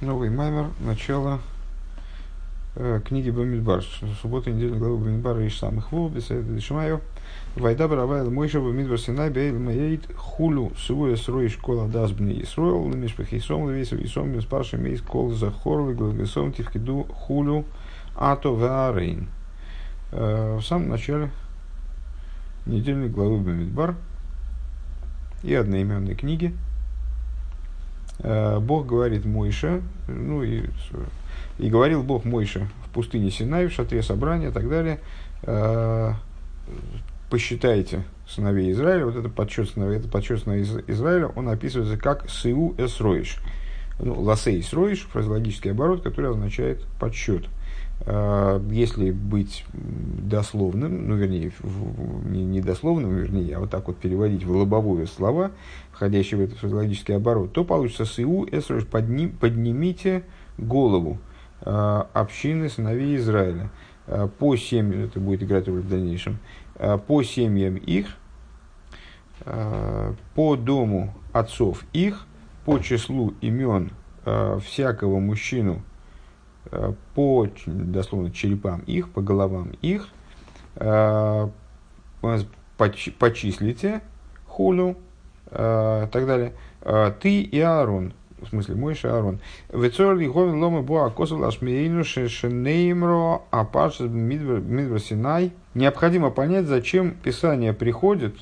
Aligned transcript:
Новый 0.00 0.30
маймер, 0.30 0.70
начало 0.80 1.40
э, 2.74 3.02
книги 3.04 3.28
Бамидбар. 3.28 3.84
Суббота, 4.22 4.50
неделя 4.50 4.74
главы 4.74 4.96
Бамидбара 4.96 5.44
и 5.44 5.50
самых 5.50 5.92
вов, 5.92 6.10
беседы 6.14 6.54
Дешимаю. 6.54 7.02
Вайда 7.54 7.86
Баравайл 7.86 8.30
Мойша 8.30 8.60
Бамидбар 8.60 8.98
Синай 8.98 9.28
Бейл 9.28 9.58
Маейт 9.58 10.10
Хулю 10.16 10.72
Суя 10.78 11.16
Срой 11.16 11.50
Школа 11.50 11.86
Дазбни 11.86 12.42
Исроил 12.42 12.90
Лемишпах 12.90 13.30
Исом 13.34 13.68
Левесов 13.68 14.00
Исом 14.00 14.32
Беспарши 14.32 14.78
Мейс 14.78 15.02
Кол 15.02 15.32
Захор 15.32 15.90
Легласом 15.90 16.54
Тивкиду 16.54 17.04
Хулю 17.12 17.66
Ато 18.16 18.54
Ваарейн. 18.54 19.28
Э, 20.12 20.56
в 20.56 20.62
самом 20.62 20.88
начале 20.88 21.30
недельной 22.64 23.10
главы 23.10 23.36
Бамидбар 23.36 23.96
и 25.42 25.52
одноименной 25.52 26.14
книги– 26.14 26.56
Бог 28.22 28.86
говорит 28.86 29.24
Мойша, 29.24 29.82
ну 30.08 30.42
и, 30.42 30.64
и 31.58 31.70
говорил 31.70 32.02
Бог 32.02 32.24
Мойша 32.24 32.68
в 32.86 32.90
пустыне 32.90 33.30
Синай, 33.30 33.66
в 33.66 33.72
шатре 33.72 34.02
собрания 34.02 34.48
и 34.48 34.52
так 34.52 34.68
далее, 34.68 35.00
э, 35.42 36.12
посчитайте 37.30 38.04
сыновей 38.28 38.72
Израиля, 38.72 39.06
вот 39.06 39.16
это 39.16 39.28
подсчет 39.28 39.70
сыновей, 39.70 39.98
это 39.98 40.08
подсчет 40.08 40.42
сыновей 40.42 40.64
Израиля, 40.88 41.28
он 41.28 41.48
описывается 41.48 41.96
как 41.96 42.28
Сыу 42.28 42.74
Эсроиш. 42.78 43.38
Ну, 43.98 44.20
ласей 44.20 44.60
Эсроиш, 44.60 45.06
фразеологический 45.12 45.72
оборот, 45.72 46.02
который 46.02 46.30
означает 46.30 46.84
подсчет. 46.98 47.46
Э, 48.06 48.60
если 48.70 49.10
быть 49.10 49.64
дословным, 49.72 51.08
ну, 51.08 51.16
вернее, 51.16 51.52
не, 52.24 52.60
дословным, 52.60 53.14
вернее, 53.14 53.56
а 53.56 53.60
вот 53.60 53.70
так 53.70 53.88
вот 53.88 53.98
переводить 53.98 54.44
в 54.44 54.50
лобовую 54.50 55.06
слова, 55.06 55.50
входящие 55.92 56.40
в 56.40 56.44
этот 56.44 56.58
фразеологический 56.58 57.16
оборот, 57.16 57.52
то 57.52 57.64
получится 57.64 58.06
«Сыу 58.06 58.48
эсрош, 58.50 58.86
подни, 58.86 59.26
поднимите 59.28 60.24
голову 60.56 61.18
э, 61.60 62.04
общины 62.14 62.70
сыновей 62.70 63.16
Израиля. 63.16 63.70
Э, 64.06 64.28
по 64.38 64.56
семьям, 64.56 65.04
это 65.04 65.20
будет 65.20 65.42
играть 65.42 65.68
роль 65.68 65.80
в 65.80 65.88
дальнейшем, 65.88 66.38
по 67.06 67.22
семьям 67.22 67.76
их, 67.76 68.16
по 69.44 70.56
дому 70.56 71.14
отцов 71.32 71.84
их, 71.92 72.26
по 72.64 72.78
числу 72.78 73.34
имен 73.42 73.90
всякого 74.62 75.18
мужчину, 75.18 75.82
по, 77.14 77.48
дословно, 77.66 78.30
черепам 78.30 78.80
их, 78.80 79.10
по 79.10 79.20
головам 79.20 79.72
их, 79.82 80.08
э, 80.76 81.48
почислите 83.18 84.02
хулю, 84.46 84.96
э, 85.46 86.06
так 86.10 86.26
далее, 86.26 86.52
ты 87.20 87.42
и 87.42 87.60
Аарон, 87.60 88.12
в 88.40 88.48
смысле 88.48 88.74
Мойша 88.74 89.08
и 89.08 89.10
Аарон. 89.10 89.40
Вецор 89.72 90.16
лиховин 90.16 90.62
лома 90.62 90.82
буа 90.82 91.10
косул 91.10 91.44
ашмеину 91.44 92.04
шенеймро 92.04 93.42
апаш 93.50 94.00
мидбар 94.00 95.00
синай. 95.00 95.52
Необходимо 95.74 96.30
понять, 96.30 96.66
зачем 96.66 97.12
Писание 97.12 97.72
приходит, 97.72 98.36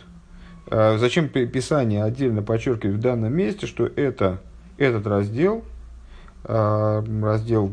зачем 0.70 1.28
Писание 1.28 2.05
отдельно 2.05 2.42
подчеркивает 2.42 2.97
в 2.97 3.00
данном 3.00 3.34
месте, 3.34 3.66
что 3.66 3.86
это, 3.86 4.41
этот 4.77 5.06
раздел– 5.06 5.64
Э, 5.72 5.78
раздел 6.48 7.70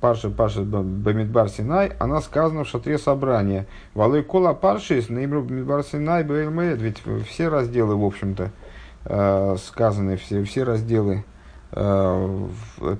Парша 0.00 0.28
Парша 0.28 0.62
Бамидбар 0.62 1.48
Синай, 1.48 1.92
она 2.00 2.20
сказана 2.20 2.64
в 2.64 2.68
шатре 2.68 2.98
собрания. 2.98 3.66
Валой 3.94 4.24
кола 4.24 4.54
паршис 4.54 5.08
наимру 5.08 5.42
Бамидбар 5.42 5.84
Синай 5.84 6.24
Бэлмэд. 6.24 6.82
Ведь 6.82 7.02
все 7.28 7.48
разделы, 7.48 7.94
в 7.94 8.04
общем-то, 8.04 8.50
э, 9.04 9.56
сказаны, 9.64 10.16
все, 10.16 10.42
все 10.42 10.64
разделы 10.64 11.24
э, 11.70 12.48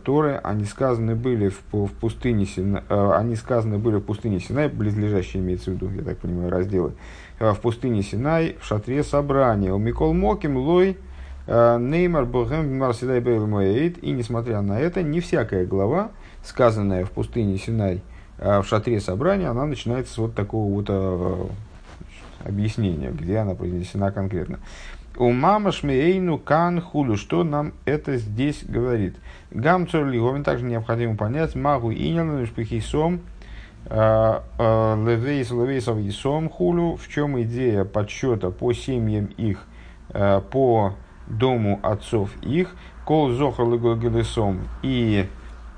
Торы, 0.04 0.40
они 0.44 0.64
сказаны 0.66 1.16
были 1.16 1.48
в, 1.48 1.62
в 1.72 1.92
пустыне 1.94 2.46
Синай, 2.46 2.82
они 2.88 3.34
сказаны 3.34 3.78
были 3.78 3.96
в 3.96 4.02
пустыне 4.02 4.38
Синай, 4.38 4.68
близлежащие 4.68 5.42
имеется 5.42 5.72
в 5.72 5.74
виду, 5.74 5.90
я 5.90 6.02
так 6.02 6.18
понимаю, 6.18 6.48
разделы, 6.48 6.92
в 7.40 7.56
пустыне 7.56 8.02
Синай, 8.02 8.56
в 8.60 8.64
шатре 8.64 9.02
собрания. 9.02 9.72
У 9.72 9.78
Микол 9.78 10.14
Моким 10.14 10.56
Лой 10.56 10.96
Э, 10.96 11.11
Неймар 11.46 12.24
Богем 12.24 12.78
Марсидай 12.78 13.20
Бейлмоэйд. 13.20 13.98
И 14.02 14.12
несмотря 14.12 14.60
на 14.60 14.78
это, 14.78 15.02
не 15.02 15.20
всякая 15.20 15.66
глава, 15.66 16.10
сказанная 16.44 17.04
в 17.04 17.10
пустыне 17.10 17.58
Синай 17.58 18.02
э, 18.38 18.60
в 18.60 18.64
шатре 18.64 19.00
собрания, 19.00 19.48
она 19.48 19.64
начинается 19.66 20.14
с 20.14 20.18
вот 20.18 20.34
такого 20.34 20.72
вот 20.72 20.86
э, 20.88 21.46
объяснения, 22.44 23.10
где 23.10 23.38
она 23.38 23.54
произнесена 23.54 24.12
конкретно. 24.12 24.60
У 25.16 25.30
мама 25.30 25.72
шмеейну 25.72 26.38
кан 26.38 26.80
худу, 26.80 27.16
что 27.16 27.44
нам 27.44 27.74
это 27.84 28.16
здесь 28.16 28.64
говорит. 28.64 29.16
Гамцор 29.50 30.06
лиговин 30.06 30.42
также 30.42 30.64
необходимо 30.64 31.16
понять, 31.16 31.54
магу 31.54 31.92
инян 31.92 32.46
сом 32.80 33.20
левейс 33.90 35.50
левейсов 35.50 35.98
сом 36.14 36.48
хулю, 36.48 36.96
в 36.96 37.08
чем 37.08 37.40
идея 37.42 37.84
подсчета 37.84 38.50
по 38.50 38.72
семьям 38.72 39.26
их, 39.36 39.66
по 40.08 40.94
дому 41.26 41.80
отцов 41.82 42.30
их, 42.42 42.74
кол 43.04 43.30
зохар 43.30 43.66
легогелесом 43.66 44.68
и 44.82 45.28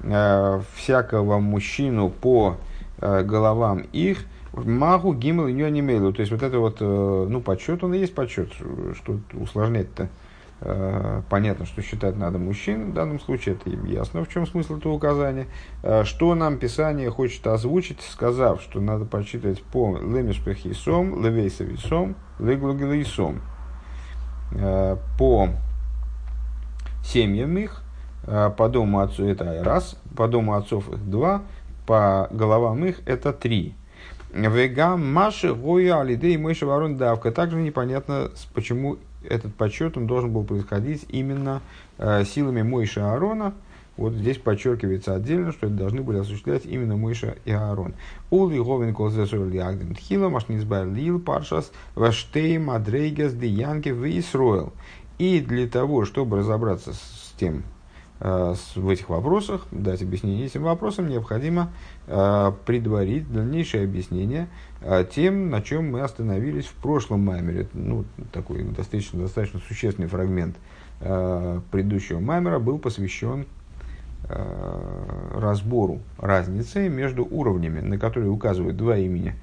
э, 0.01 0.61
всякого 0.75 1.39
мужчину 1.39 2.11
по 2.11 2.57
э, 2.99 3.23
головам 3.23 3.81
их, 3.93 4.25
магу 4.53 5.15
гимел 5.15 5.47
и 5.47 5.83
мейлу. 5.83 6.13
То 6.13 6.21
есть 6.21 6.33
вот 6.33 6.43
это 6.43 6.59
вот, 6.59 6.79
э, 6.81 7.27
ну, 7.29 7.41
подсчет, 7.41 7.83
он 7.83 7.95
и 7.95 7.99
есть 7.99 8.15
подсчет. 8.15 8.53
Что 8.53 9.19
усложнять-то? 9.33 10.09
Э, 10.61 11.23
понятно, 11.29 11.67
что 11.67 11.83
считать 11.83 12.17
надо 12.17 12.39
мужчин, 12.39 12.93
в 12.93 12.95
данном 12.95 13.21
случае 13.21 13.57
это 13.57 13.71
ясно, 13.87 14.25
в 14.25 14.29
чем 14.29 14.47
смысл 14.47 14.79
этого 14.79 14.93
указания. 14.95 15.47
Э, 15.83 16.05
что 16.05 16.35
нам 16.35 16.59
Писание 16.59 17.11
хочет 17.11 17.47
озвучить, 17.47 18.01
сказав, 18.01 18.63
что 18.63 18.81
надо 18.81 19.05
подсчитывать 19.05 19.63
по 19.63 19.99
лемешпехисом, 19.99 21.23
левейсовисом, 21.23 22.17
леглогелейсом. 22.39 23.43
Э, 24.53 24.97
по 25.19 25.49
семьям 27.05 27.57
их, 27.59 27.83
э, 28.27 28.51
по 28.57 28.69
дому 28.69 29.01
отцу 29.01 29.27
это 29.27 29.63
раз, 29.63 29.97
по 30.17 30.29
дому 30.29 30.55
отцов 30.55 30.89
их 30.89 31.09
два, 31.11 31.43
по 31.87 32.29
головам 32.31 32.85
их 32.85 33.01
это 33.07 33.33
три. 33.33 33.75
Вегам 34.33 35.13
Маши 35.13 35.55
Гоя 35.55 36.01
Алидей 36.01 36.37
Мойша 36.37 36.67
Варон 36.67 36.97
Давка. 36.97 37.31
Также 37.31 37.57
непонятно, 37.57 38.31
почему 38.53 38.99
этот 39.23 39.55
подсчет 39.55 39.97
он 39.97 40.07
должен 40.07 40.33
был 40.33 40.45
происходить 40.45 41.07
именно 41.09 41.63
э, 41.99 42.25
силами 42.25 42.63
Мойша 42.63 43.13
Аарона, 43.13 43.55
вот 43.97 44.15
здесь 44.15 44.39
подчеркивается 44.39 45.15
отдельно, 45.15 45.53
что 45.53 45.67
это 45.67 45.77
должны 45.77 46.03
были 46.03 46.19
осуществлять 46.19 46.67
именно 46.67 46.97
Мойша 46.97 47.37
и 47.45 47.53
Аарон. 47.53 47.95
Ули 48.31 48.59
говен 48.59 48.95
колзесур 48.95 49.47
лиагден 49.47 49.95
тхила, 49.95 50.29
машнизбай 50.29 50.85
лил 50.85 51.21
паршас, 51.21 51.71
ваштей 51.95 52.59
мадрейгас 52.59 53.35
диянки 53.35 53.91
в 53.91 54.05
Исроил. 54.05 54.73
И 55.19 55.41
для 55.41 55.69
того, 55.69 56.05
чтобы 56.05 56.39
разобраться 56.39 56.93
с 56.93 57.35
тем, 57.39 57.63
э, 58.19 58.55
в 58.75 58.89
этих 58.89 59.09
вопросах, 59.09 59.69
дать 59.71 60.03
объяснение 60.03 60.47
этим 60.47 60.65
вопросам, 60.65 61.09
необходимо 61.09 61.71
э, 62.09 62.53
предварить 62.67 63.33
дальнейшее 63.33 63.85
объяснение 63.85 64.49
э, 64.81 65.05
тем, 65.09 65.51
на 65.51 65.63
чем 65.63 65.93
мы 65.93 66.01
остановились 66.01 66.67
в 66.67 66.75
прошлом 66.75 67.21
маймере. 67.21 67.69
Ну, 67.75 68.05
такой 68.33 68.65
достаточно, 68.65 69.21
достаточно 69.21 69.61
существенный 69.69 70.09
фрагмент 70.09 70.57
предыдущего 71.01 72.21
маймера 72.21 72.61
был 72.61 72.79
посвящен 72.79 73.47
разбору 74.29 76.01
разницы 76.19 76.89
между 76.89 77.25
уровнями, 77.25 77.81
на 77.81 77.99
которые 77.99 78.31
указывают 78.31 78.77
два 78.77 78.97
имени 78.97 79.35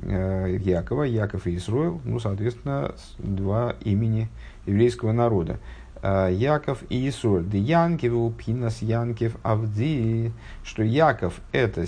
э, 0.00 0.58
Якова, 0.60 1.04
Яков 1.04 1.46
и 1.46 1.56
Исроил, 1.56 2.00
ну, 2.04 2.18
соответственно, 2.18 2.94
два 3.18 3.76
имени 3.82 4.28
еврейского 4.66 5.12
народа. 5.12 5.58
Э, 6.02 6.28
Яков 6.32 6.82
и 6.88 7.08
Исроил. 7.08 7.44
Де 7.44 7.58
Янкев, 7.58 8.34
Пинас 8.36 8.82
Янкев, 8.82 9.36
Авди, 9.42 10.32
что 10.64 10.82
Яков 10.82 11.40
это, 11.52 11.86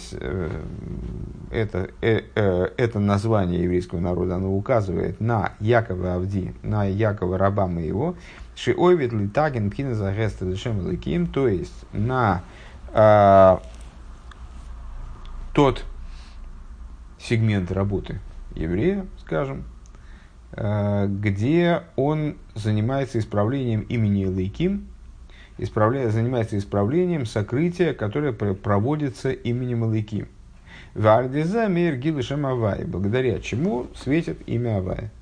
это, 1.50 1.90
это 2.34 2.98
название 3.00 3.64
еврейского 3.64 4.00
народа, 4.00 4.36
оно 4.36 4.54
указывает 4.56 5.20
на 5.20 5.52
Якова 5.60 6.14
Авди, 6.14 6.54
на 6.62 6.84
Якова 6.84 7.36
раба 7.36 7.66
моего, 7.66 8.14
Шиойвит 8.58 9.12
литаген 9.12 9.70
пхина 9.70 9.94
загеста 9.94 10.44
дешем 10.44 10.80
лыким, 10.80 11.28
то 11.28 11.46
есть 11.46 11.84
на 11.92 12.42
э, 12.92 13.58
тот 15.54 15.84
сегмент 17.20 17.70
работы 17.70 18.18
еврея, 18.56 19.06
скажем, 19.20 19.62
э, 20.52 21.06
где 21.08 21.84
он 21.94 22.36
занимается 22.56 23.20
исправлением 23.20 23.82
имени 23.82 24.24
Лейким, 24.24 24.88
исправляя, 25.58 26.10
занимается 26.10 26.58
исправлением 26.58 27.26
сокрытия, 27.26 27.94
которое 27.94 28.32
проводится 28.32 29.30
именем 29.30 29.88
Лейким. 29.92 30.26
Вардиза 30.94 31.68
мир 31.68 31.94
гилышем 31.94 32.44
Авай, 32.44 32.84
благодаря 32.84 33.38
чему 33.38 33.86
светит 33.94 34.38
имя 34.48 34.78
Авая. 34.78 35.12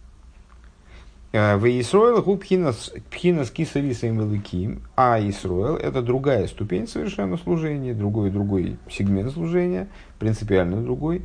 В 1.32 1.64
Исроил 1.81 2.23
пхинас 2.38 3.50
кисариса 3.50 4.06
и 4.06 4.11
а 4.96 5.19
Исроил 5.20 5.76
это 5.76 6.00
другая 6.00 6.46
ступень 6.46 6.87
совершенно 6.88 7.37
служения, 7.37 7.93
другой 7.94 8.31
другой 8.31 8.78
сегмент 8.88 9.32
служения, 9.32 9.88
принципиально 10.19 10.81
другой. 10.82 11.23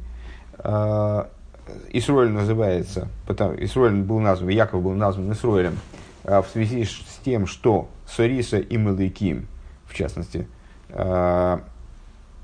Исроиль 1.93 2.31
называется, 2.31 3.07
потому, 3.25 3.55
Исроиль 3.55 4.01
был 4.01 4.19
назван, 4.19 4.49
Яков 4.49 4.83
был 4.83 4.91
назван 4.93 5.31
Исроилем 5.31 5.77
в 6.23 6.45
связи 6.51 6.83
с 6.83 7.19
тем, 7.23 7.47
что 7.47 7.87
Сориса 8.05 8.57
и 8.57 8.75
Мелыким, 8.75 9.47
в 9.85 9.93
частности, 9.93 10.47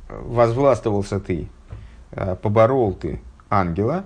возвластвовался 0.07 1.19
ты, 1.19 1.49
поборол 2.41 2.93
ты 2.93 3.19
ангела, 3.49 4.05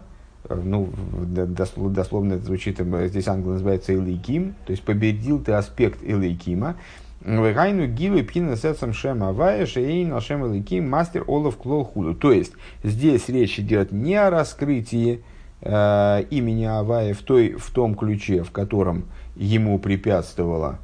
ну, 0.50 0.90
дословно 1.26 2.34
это 2.34 2.46
звучит, 2.46 2.80
здесь 2.80 3.28
ангел 3.28 3.52
называется 3.52 3.94
Элейким, 3.94 4.56
то 4.66 4.72
есть 4.72 4.84
победил 4.84 5.40
ты 5.42 5.54
аспект 5.54 6.04
Элейкима. 6.04 6.76
Вегайну 7.24 7.86
гилу 7.86 8.24
пина 8.24 8.56
сердцем 8.56 8.94
шем 8.94 9.24
авая 9.24 9.68
шеин 9.68 10.12
ашем 10.14 10.46
Элейким 10.48 10.90
мастер 10.90 11.24
олов 11.28 11.58
клол 11.58 11.84
худу. 11.84 12.16
То 12.16 12.32
есть 12.32 12.54
здесь 12.84 13.30
речь 13.30 13.60
идет 13.60 13.92
не 13.92 14.16
о 14.16 14.32
раскрытии 14.32 15.24
э, 15.62 16.24
имени 16.32 16.66
Авая 16.66 17.14
в, 17.14 17.20
той, 17.20 17.54
в 17.54 17.70
том 17.70 17.94
ключе, 17.94 18.42
в 18.42 18.50
котором 18.50 19.06
ему 19.36 19.78
препятствовало 19.78 20.80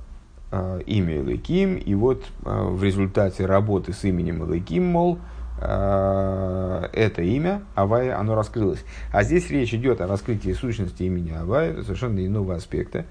э, 0.51 0.81
имя 0.85 1.21
Элейким, 1.21 1.77
и 1.77 1.95
вот 1.95 2.23
э, 2.45 2.67
в 2.69 2.83
результате 2.83 3.47
работы 3.47 3.91
с 3.93 4.03
именем 4.03 4.45
Элейким, 4.45 4.85
мол, 4.85 5.17
Э, 5.17 5.36
это 5.59 7.21
имя 7.21 7.63
Авая, 7.73 8.19
оно 8.19 8.35
раскрылось. 8.35 8.83
А 9.11 9.23
здесь 9.23 9.49
речь 9.49 9.73
идет 9.73 10.01
о 10.01 10.07
раскрытии 10.07 10.53
сущности 10.53 11.03
имени 11.03 11.31
Авая, 11.31 11.81
совершенно 11.81 12.23
иного 12.23 12.55
аспекта 12.55 13.05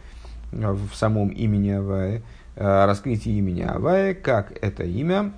э, 0.52 0.72
в 0.72 0.94
самом 0.94 1.30
имени 1.30 1.70
Авая, 1.70 2.22
э, 2.54 2.84
раскрытие 2.86 3.38
имени 3.38 3.62
Авая, 3.62 4.14
как 4.14 4.52
это 4.62 4.84
имя 4.84 5.32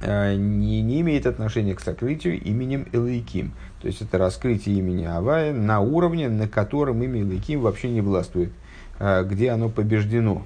не, 0.00 0.82
не 0.82 1.00
имеет 1.00 1.26
отношения 1.26 1.74
к 1.74 1.80
сокрытию 1.80 2.40
именем 2.40 2.86
Элейким. 2.92 3.52
То 3.80 3.88
есть 3.88 4.00
это 4.00 4.18
раскрытие 4.18 4.76
имени 4.76 5.04
Авая 5.04 5.52
на 5.52 5.80
уровне, 5.80 6.28
на 6.28 6.46
котором 6.46 7.02
имя 7.02 7.22
Элейким 7.22 7.62
вообще 7.62 7.90
не 7.90 8.00
властвует, 8.00 8.52
где 9.00 9.50
оно 9.50 9.68
побеждено 9.68 10.44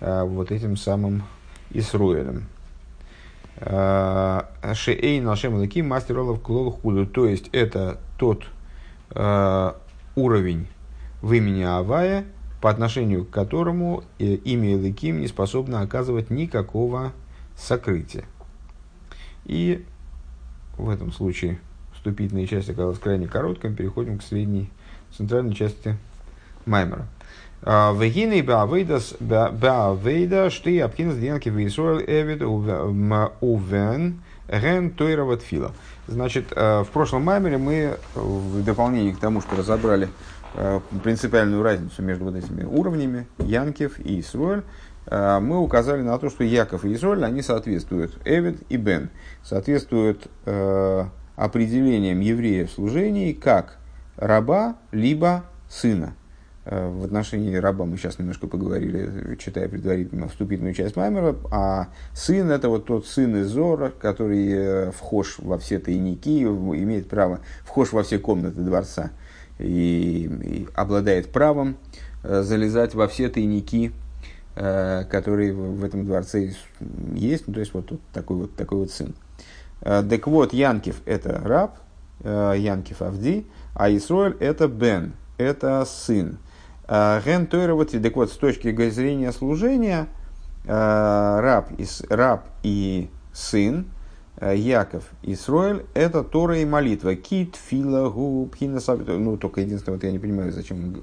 вот 0.00 0.52
этим 0.52 0.76
самым 0.76 1.24
Исруэлем. 1.70 2.44
Э, 3.58 4.42
Шеэй 4.74 5.20
нашем 5.20 5.54
лаки 5.54 5.82
мастер 5.82 6.18
олов 6.18 6.40
клол 6.40 6.70
худу. 6.70 7.06
То 7.06 7.26
есть 7.26 7.48
это 7.52 7.98
тот 8.18 8.44
э, 9.10 9.72
уровень 10.14 10.66
в 11.22 11.32
имени 11.32 11.62
Авая, 11.62 12.26
по 12.60 12.70
отношению 12.70 13.24
к 13.24 13.30
которому 13.30 14.04
э, 14.18 14.24
имя 14.24 14.74
Элыким 14.74 15.20
не 15.20 15.26
способно 15.26 15.80
оказывать 15.80 16.30
никакого 16.30 17.12
сокрытия. 17.56 18.24
И 19.44 19.84
в 20.76 20.90
этом 20.90 21.12
случае 21.12 21.58
вступительная 21.94 22.46
часть 22.46 22.68
оказалась 22.68 22.98
крайне 22.98 23.26
короткой, 23.26 23.72
переходим 23.74 24.18
к 24.18 24.22
средней, 24.22 24.70
центральной 25.16 25.54
части 25.54 25.96
Маймера. 26.66 27.06
Вегины 27.62 28.42
баавейдас 28.42 29.14
баавейда 29.20 30.50
шты 30.50 30.80
апкинс 30.80 31.16
денки 31.16 31.48
в 31.48 31.66
Исруэл 31.66 32.00
эвид 32.00 32.42
увен 32.42 34.20
ген 34.48 34.90
тойрова 34.90 35.36
тфила. 35.36 35.72
Значит, 36.08 36.52
э, 36.54 36.82
в 36.82 36.88
прошлом 36.88 37.24
маймере 37.24 37.58
мы 37.58 37.96
в 38.14 38.62
дополнение 38.62 39.14
к 39.14 39.18
тому, 39.18 39.40
что 39.40 39.56
разобрали 39.56 40.08
э, 40.54 40.80
принципиальную 41.02 41.62
разницу 41.62 42.02
между 42.02 42.26
вот 42.26 42.36
этими 42.36 42.64
уровнями, 42.64 43.26
Янкев 43.38 43.98
и 43.98 44.20
Исруэль, 44.20 44.62
э, 45.06 45.40
мы 45.40 45.58
указали 45.58 46.02
на 46.02 46.16
то, 46.18 46.30
что 46.30 46.44
Яков 46.44 46.84
и 46.84 46.94
Исруэль, 46.94 47.24
они 47.24 47.42
соответствуют 47.42 48.18
Эвид 48.24 48.62
и 48.68 48.76
Бен, 48.76 49.10
соответствуют 49.42 50.28
определениям 51.36 52.20
еврея 52.20 52.66
в 52.66 52.70
служении 52.70 53.32
как 53.32 53.76
раба, 54.16 54.76
либо 54.92 55.44
сына. 55.68 56.14
Э, 56.68 56.88
в 56.88 57.04
отношении 57.04 57.54
раба 57.54 57.84
мы 57.84 57.96
сейчас 57.96 58.18
немножко 58.18 58.48
поговорили, 58.48 59.36
читая 59.36 59.68
предварительно 59.68 60.28
вступительную 60.28 60.74
часть 60.74 60.96
Маймера, 60.96 61.36
а 61.52 61.88
сын 62.12 62.50
это 62.50 62.68
вот 62.68 62.86
тот 62.86 63.06
сын 63.06 63.36
из 63.36 63.46
Зора, 63.46 63.92
который 63.96 64.48
э, 64.50 64.90
вхож 64.90 65.36
во 65.38 65.58
все 65.58 65.78
тайники, 65.78 66.42
имеет 66.42 67.08
право, 67.08 67.38
вхож 67.64 67.92
во 67.92 68.02
все 68.02 68.18
комнаты 68.18 68.62
дворца 68.62 69.12
и, 69.60 70.28
и 70.42 70.68
обладает 70.74 71.30
правом 71.30 71.76
э, 72.24 72.42
залезать 72.42 72.94
во 72.94 73.06
все 73.06 73.28
тайники, 73.28 73.92
которые 74.54 75.52
в 75.52 75.84
этом 75.84 76.06
дворце 76.06 76.54
есть, 77.12 77.46
ну, 77.46 77.52
то 77.52 77.60
есть 77.60 77.74
вот, 77.74 77.90
вот 77.90 78.00
такой 78.14 78.36
вот 78.38 78.56
такой 78.56 78.78
вот 78.78 78.90
сын. 78.90 79.14
Так 79.82 80.26
вот, 80.26 80.54
Янкив 80.54 81.02
это 81.04 81.42
раб, 81.44 81.76
Янкив 82.24 83.02
Авди, 83.02 83.46
а 83.74 83.94
Исроэль 83.94 84.34
это 84.40 84.66
Бен, 84.66 85.12
это 85.36 85.84
сын. 85.84 86.38
Э, 86.88 87.20
ген 87.24 87.46
Тойра, 87.46 87.74
вот, 87.74 87.90
так 87.90 88.16
вот, 88.16 88.30
с 88.30 88.36
точки 88.36 88.74
зрения 88.90 89.32
служения, 89.32 90.06
э, 90.64 91.40
раб 91.40 91.70
и, 91.76 91.86
раб 92.08 92.46
и 92.62 93.10
сын, 93.32 93.86
э, 94.38 94.56
Яков 94.56 95.04
и 95.22 95.34
Исроэль, 95.34 95.84
это 95.94 96.22
Тора 96.22 96.58
и 96.58 96.64
молитва. 96.64 97.16
Кит, 97.16 97.56
фила, 97.56 98.08
губ, 98.08 98.54
Ну, 98.60 99.36
только 99.36 99.62
единственное, 99.62 99.96
вот 99.96 100.04
я 100.04 100.12
не 100.12 100.20
понимаю, 100.20 100.52
зачем, 100.52 100.96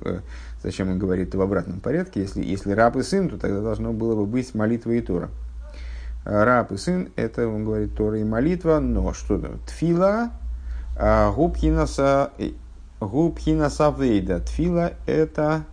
зачем 0.63 0.89
он 0.89 0.99
говорит 0.99 1.35
в 1.35 1.41
обратном 1.41 1.81
порядке. 1.81 2.21
Если, 2.21 2.43
если 2.43 2.71
раб 2.71 2.95
и 2.95 3.03
сын, 3.03 3.29
то 3.29 3.37
тогда 3.37 3.61
должно 3.61 3.91
было 3.91 4.15
бы 4.15 4.25
быть 4.25 4.55
молитва 4.55 4.91
и 4.91 5.01
Тора. 5.01 5.29
Раб 6.23 6.71
и 6.71 6.77
сын, 6.77 7.09
это, 7.17 7.45
он 7.49 7.65
говорит, 7.65 7.97
Тора 7.97 8.19
и 8.19 8.23
молитва, 8.23 8.79
но 8.79 9.11
что 9.11 9.37
то 9.37 9.57
Тфила, 9.67 10.31
губ 11.35 11.57
хинаса, 11.57 12.31
губ 13.01 13.37
хинаса 13.39 13.93
это 15.05 15.65
Э, 15.67 15.72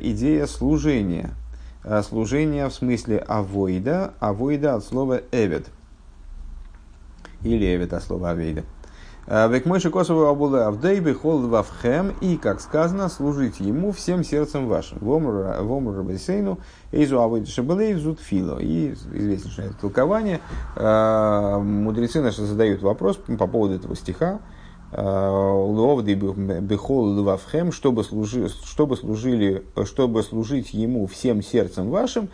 идея 0.00 0.46
служения. 0.46 1.34
Э, 1.86 2.02
служение 2.02 2.68
в 2.68 2.74
смысле 2.74 3.18
авойда, 3.18 4.14
авойда 4.18 4.74
от 4.74 4.84
слова 4.84 5.20
эвед. 5.30 5.68
Или 7.42 7.76
эвед 7.76 7.92
от 7.92 8.02
слова 8.02 8.30
авейда. 8.30 8.64
Э, 9.28 9.48
Век 9.48 9.66
мойши 9.66 9.90
косову 9.90 10.24
абула 10.24 10.66
авдейбе 10.66 11.14
хол 11.14 11.46
вавхем, 11.46 12.12
и, 12.20 12.38
как 12.38 12.60
сказано, 12.60 13.08
служить 13.08 13.60
ему 13.60 13.92
всем 13.92 14.24
сердцем 14.24 14.66
вашим. 14.66 14.98
Вомру 15.00 15.44
рабесейну, 15.44 16.58
эйзу 16.90 17.20
авойда 17.20 17.48
шабалей 17.48 17.94
зут 17.94 18.18
фило. 18.18 18.58
И 18.58 18.92
известнейшее 18.92 19.70
толкование. 19.80 20.40
Мудрецы 20.74 22.20
наши 22.20 22.42
задают 22.42 22.82
вопрос 22.82 23.16
по 23.16 23.46
поводу 23.46 23.74
этого 23.74 23.94
стиха. 23.94 24.40
Ловды 24.92 26.14
бехол 26.14 27.18
лвавхем, 27.18 27.72
чтобы, 27.72 28.04
служи, 28.04 28.48
чтобы, 28.48 28.96
служили, 28.96 29.64
чтобы 29.84 30.22
служить 30.22 30.72
ему 30.72 31.06
всем 31.06 31.42
сердцем 31.42 31.90
вашим. 31.90 32.28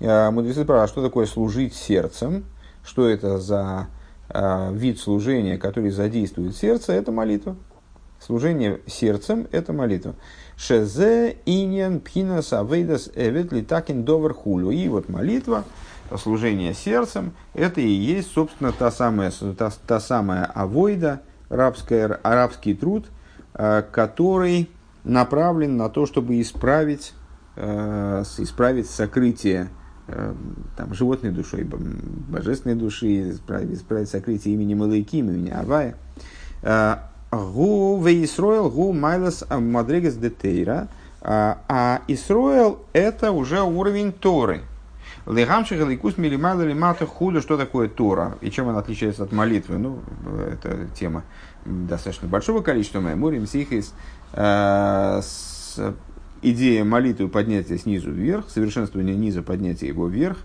А, 0.00 0.30
мудрецы 0.30 0.64
спрашивают, 0.64 0.84
а 0.84 0.92
что 0.92 1.02
такое 1.02 1.26
служить 1.26 1.74
сердцем? 1.74 2.44
Что 2.84 3.08
это 3.08 3.38
за 3.38 3.86
а, 4.28 4.72
вид 4.72 4.98
служения, 4.98 5.56
который 5.56 5.90
задействует 5.90 6.56
сердце? 6.56 6.92
Это 6.92 7.12
молитва. 7.12 7.56
Служение 8.20 8.80
сердцем– 8.86 9.46
это 9.52 9.72
молитва. 9.72 10.14
Шезе 10.56 11.36
иньян 11.46 12.00
пхинас 12.00 12.52
авейдас 12.52 13.10
эвет 13.14 13.52
литакин 13.52 14.04
довер 14.04 14.34
хулю. 14.34 14.70
И 14.70 14.88
вот 14.88 15.08
молитва, 15.08 15.64
служение 16.16 16.74
сердцем– 16.74 17.34
это 17.54 17.80
и 17.80 17.88
есть, 17.88 18.32
собственно, 18.32 18.72
та 18.72 18.90
самая, 18.90 19.30
та, 19.56 19.70
та 19.86 20.00
самая 20.00 20.44
авойда– 20.44 21.22
рабская, 21.48 22.18
арабский 22.22 22.74
труд, 22.74 23.06
э, 23.54 23.82
который 23.90 24.70
направлен 25.04 25.76
на 25.76 25.88
то, 25.88 26.06
чтобы 26.06 26.40
исправить, 26.40 27.14
э, 27.56 28.22
исправить 28.38 28.88
сокрытие 28.88 29.68
э, 30.06 30.34
там, 30.76 30.94
животной 30.94 31.30
душой, 31.30 31.64
божественной 31.64 32.76
души, 32.76 33.30
исправить, 33.30 33.72
исправить 33.74 34.08
сокрытие 34.08 34.54
имени 34.54 34.74
Малайким, 34.74 35.30
имени 35.30 35.50
Авая. 35.50 35.96
Гу 37.30 38.00
вейсроил 38.00 38.70
гу 38.70 38.92
майлас 38.92 39.44
мадрегес 39.50 40.14
детейра. 40.14 40.88
А 41.26 42.02
Исроил 42.06 42.80
это 42.92 43.32
уже 43.32 43.62
уровень 43.62 44.12
Торы– 44.12 44.60
Легамших 45.26 45.88
ликус 45.88 46.18
милимайла 46.18 46.62
лимата 46.62 47.06
худа, 47.06 47.40
что 47.40 47.56
такое 47.56 47.88
Тора 47.88 48.36
и 48.42 48.50
чем 48.50 48.68
она 48.68 48.80
отличается 48.80 49.22
от 49.22 49.32
молитвы. 49.32 49.78
Ну, 49.78 50.00
это 50.52 50.86
тема 50.94 51.24
достаточно 51.64 52.28
большого 52.28 52.60
количества 52.60 53.00
меморий, 53.00 53.44
сихис, 53.46 53.94
э, 54.34 55.22
идея 56.42 56.84
молитвы 56.84 57.28
поднятия 57.28 57.78
снизу 57.78 58.10
вверх, 58.10 58.50
совершенствование 58.50 59.16
низа 59.16 59.42
поднятия 59.42 59.86
его 59.86 60.08
вверх, 60.08 60.36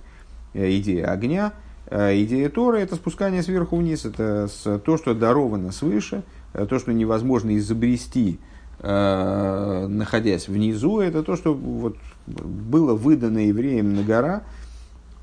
э, 0.54 0.74
идея 0.78 1.12
огня, 1.12 1.52
э, 1.88 2.24
идея 2.24 2.48
Торы– 2.50 2.80
это 2.82 2.96
спускание 2.96 3.44
сверху 3.44 3.76
вниз, 3.76 4.06
это 4.06 4.48
то, 4.86 4.98
что 4.98 5.14
даровано 5.14 5.74
свыше, 5.74 6.24
то, 6.54 6.80
что 6.80 6.94
невозможно 6.94 7.58
изобрести 7.58 8.40
находясь 8.82 10.48
внизу, 10.48 11.02
это 11.02 11.22
то, 11.22 11.36
что 11.36 11.54
вот 11.54 11.98
было 12.28 12.94
выдано 12.96 13.40
евреям 13.40 13.94
на 13.94 14.04
гора, 14.04 14.44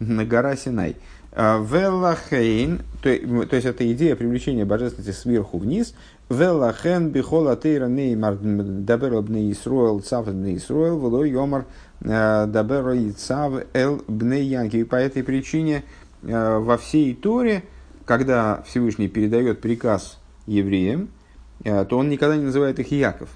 гора 0.00 0.56
Синай. 0.56 0.96
А, 1.32 1.58
Веллахейн, 1.58 2.80
то, 3.02 3.10
есть 3.10 3.66
это 3.66 3.92
идея 3.92 4.16
привлечения 4.16 4.64
божественности 4.64 5.10
сверху 5.10 5.58
вниз. 5.58 5.94
Веллахен 6.30 7.10
бихола 7.10 7.56
тейра 7.56 7.88
неймар 7.88 8.36
дабер 8.40 9.20
бне 9.20 9.52
Исруэл 9.52 10.00
цав 10.00 10.26
бне 10.26 10.56
Исруэл 10.56 10.98
вело 10.98 11.24
йомар 11.24 11.66
э, 12.00 12.46
дабер 12.48 13.12
цав 13.12 13.52
эл 13.74 14.02
бне 14.08 14.42
Янки. 14.42 14.78
И 14.78 14.84
по 14.84 14.96
этой 14.96 15.22
причине 15.22 15.84
э, 16.22 16.58
во 16.58 16.78
всей 16.78 17.14
Торе, 17.14 17.64
когда 18.06 18.62
Всевышний 18.66 19.08
передает 19.08 19.60
приказ 19.60 20.18
евреям, 20.46 21.10
то 21.64 21.98
он 21.98 22.08
никогда 22.08 22.36
не 22.36 22.44
называет 22.44 22.78
их 22.78 22.92
Яков. 22.92 23.30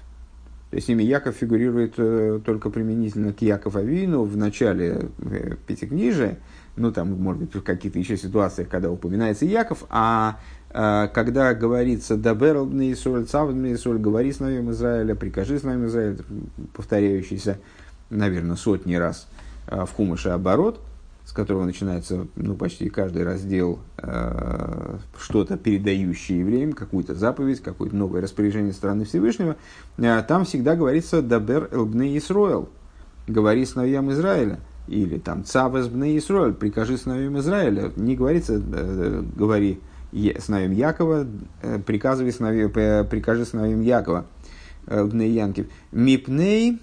То 0.71 0.77
есть 0.77 0.89
имя 0.89 1.03
Яков 1.03 1.35
фигурирует 1.35 1.95
только 2.43 2.69
применительно 2.69 3.33
к 3.33 3.41
Яков 3.41 3.75
Авину 3.75 4.23
в 4.23 4.37
начале 4.37 5.09
Пятикнижия, 5.67 6.39
ну, 6.77 6.91
там, 6.91 7.11
может 7.21 7.41
быть, 7.41 7.53
в 7.53 7.61
каких-то 7.61 7.99
еще 7.99 8.17
ситуациях, 8.17 8.69
когда 8.69 8.89
упоминается 8.89 9.45
Яков, 9.45 9.83
а 9.89 10.39
э, 10.69 11.09
когда 11.13 11.53
говорится 11.53 12.15
«Дабер 12.15 12.57
Исоль, 12.93 13.25
цав 13.25 13.51
Исоль», 13.51 13.99
«Говори 13.99 14.31
с 14.31 14.39
нами 14.39 14.71
Израиля», 14.71 15.15
«Прикажи 15.15 15.59
с 15.59 15.63
нами 15.63 15.87
Израиля», 15.87 16.17
повторяющийся, 16.73 17.57
наверное, 18.09 18.55
сотни 18.55 18.95
раз 18.95 19.27
э, 19.67 19.85
в 19.85 19.91
Хумыше 19.91 20.29
оборот, 20.29 20.79
с 21.31 21.33
которого 21.33 21.63
начинается 21.63 22.27
ну, 22.35 22.55
почти 22.55 22.89
каждый 22.89 23.23
раздел 23.23 23.79
э, 23.99 24.97
что-то 25.17 25.55
передающее 25.55 26.39
евреям, 26.39 26.73
какую-то 26.73 27.15
заповедь, 27.15 27.61
какое-то 27.61 27.95
новое 27.95 28.19
распоряжение 28.19 28.73
страны 28.73 29.05
Всевышнего, 29.05 29.55
э, 29.97 30.23
там 30.27 30.43
всегда 30.43 30.75
говорится 30.75 31.21
«Дабер 31.21 31.69
элбне 31.71 32.17
Исроэл», 32.17 32.67
«Говори 33.29 33.65
сыновьям 33.65 34.11
Израиля» 34.11 34.59
или 34.89 35.19
там 35.19 35.45
Цавес 35.45 35.87
бне 35.87 36.17
Исраиль, 36.17 36.51
прикажи 36.51 36.97
сыновьям 36.97 37.39
Израиля, 37.39 37.93
не 37.95 38.17
говорится, 38.17 38.61
э, 38.61 39.23
говори 39.33 39.79
сыновьям 40.11 40.73
Якова, 40.73 41.25
э, 41.61 41.79
приказывай 41.79 42.33
сыновьям, 42.33 42.71
прикажи 42.71 43.45
сыновьям 43.45 43.79
Якова, 43.79 44.25
э, 44.87 45.05
бне 45.05 45.29
Янкив. 45.29 45.67
Мипней 45.93 46.81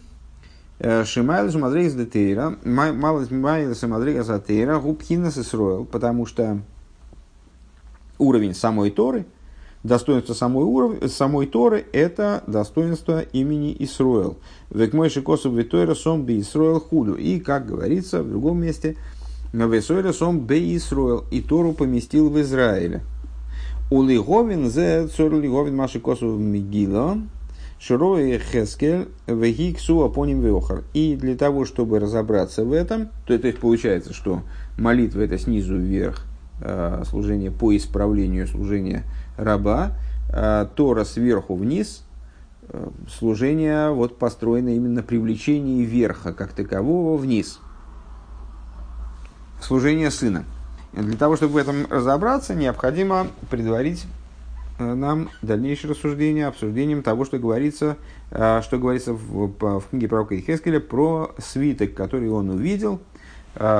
э, 0.78 1.04
Шимайл 1.04 1.50
Шамадрейс 1.50 1.94
Детейра, 1.94 2.56
Мало 2.64 3.26
Шимайл 3.26 3.74
Шамадрейс 3.74 4.26
Детейра, 4.26 4.78
Губхинас 4.78 5.38
Исраил, 5.38 5.84
потому 5.84 6.26
что 6.26 6.60
уровень 8.18 8.54
самой 8.54 8.90
Торы– 8.90 9.26
достоинство 9.82 10.34
самой, 10.34 10.64
уров... 10.64 11.10
самой 11.10 11.46
Торы– 11.46 11.84
это 11.92 12.42
достоинство 12.46 13.20
имени 13.20 13.74
Исруэл. 13.78 14.38
Век 14.70 14.92
мой 14.92 15.10
шикосу 15.10 15.50
витойра 15.50 15.94
сом 15.94 16.24
би 16.24 16.40
Исруэл 16.40 16.80
худу. 16.80 17.14
И, 17.14 17.40
как 17.40 17.66
говорится 17.66 18.22
в 18.22 18.28
другом 18.28 18.60
месте, 18.60 18.96
весойра 19.52 20.12
сом 20.12 20.40
бе 20.40 20.76
Исруэл. 20.76 21.24
И 21.30 21.40
Тору 21.40 21.72
поместил 21.72 22.30
в 22.30 22.40
Израиле. 22.40 23.02
У 23.90 24.02
Лиговин 24.02 24.70
зе 24.70 25.08
цор 25.08 25.32
Лиговин 25.32 25.74
маши 25.74 25.98
косу 26.00 26.36
мигила. 26.36 27.18
Широй 27.78 28.38
Хескель 28.38 29.08
Вегиксу 29.26 30.02
Апоним 30.02 30.40
Веохар. 30.40 30.82
И 30.94 31.14
для 31.14 31.36
того, 31.36 31.64
чтобы 31.64 32.00
разобраться 32.00 32.64
в 32.64 32.72
этом, 32.72 33.08
то, 33.24 33.38
то 33.38 33.46
есть 33.46 33.60
получается, 33.60 34.12
что 34.12 34.42
молитва 34.76 35.20
это 35.20 35.38
снизу 35.38 35.76
вверх, 35.76 36.24
э, 36.60 37.02
служение 37.06 37.52
по 37.52 37.76
исправлению 37.76 38.48
служения 38.48 39.04
раба, 39.36 39.92
а, 40.30 40.66
Тора 40.66 41.04
сверху 41.04 41.54
вниз, 41.54 42.02
э, 42.68 42.88
служение 43.08 43.90
вот 43.90 44.18
построено 44.18 44.74
именно 44.74 44.96
на 44.96 45.02
привлечении 45.02 45.84
верха 45.84 46.32
как 46.32 46.52
такового 46.52 47.16
вниз. 47.16 47.60
Служение 49.60 50.10
сына. 50.10 50.44
Для 50.92 51.16
того, 51.16 51.36
чтобы 51.36 51.54
в 51.54 51.56
этом 51.56 51.86
разобраться, 51.90 52.54
необходимо 52.54 53.28
предварить 53.50 54.04
нам 54.78 55.30
дальнейшее 55.42 55.90
рассуждение, 55.90 56.46
обсуждением 56.46 57.02
того, 57.02 57.24
что 57.24 57.38
говорится, 57.38 57.96
э, 58.30 58.60
что 58.62 58.78
говорится 58.78 59.12
в, 59.12 59.48
в 59.58 59.84
книге 59.90 60.08
пророка 60.08 60.38
Ихескеля 60.38 60.80
про 60.80 61.34
свиток, 61.38 61.94
который 61.94 62.30
он 62.30 62.50
увидел. 62.50 63.00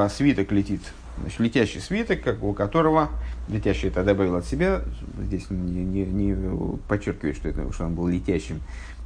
Свиток 0.08 0.50
летит 0.50 0.80
Значит, 1.20 1.40
летящий 1.40 1.80
свиток, 1.80 2.22
как 2.22 2.42
у 2.42 2.52
которого, 2.52 3.10
летящий 3.48 3.88
это 3.88 4.04
добавил 4.04 4.36
от 4.36 4.46
себя, 4.46 4.82
здесь 5.18 5.50
не, 5.50 5.84
не, 5.84 6.04
не 6.04 6.78
подчеркивает, 6.88 7.36
что, 7.36 7.48
это, 7.48 7.72
что 7.72 7.84
он 7.84 7.94
был 7.94 8.06
летящим, 8.06 8.60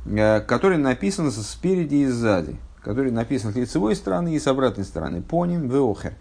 э, 0.07 0.41
который 0.41 0.79
написан 0.79 1.31
спереди 1.31 1.97
и 1.97 2.07
сзади, 2.07 2.57
который 2.83 3.11
написан 3.11 3.53
с 3.53 3.57
лицевой 3.57 3.97
стороны 3.97 4.35
и 4.35 4.39
с 4.39 4.47
обратной 4.47 4.85
стороны. 4.85 5.23
Поним 5.23 5.69
веохер. 5.69 6.15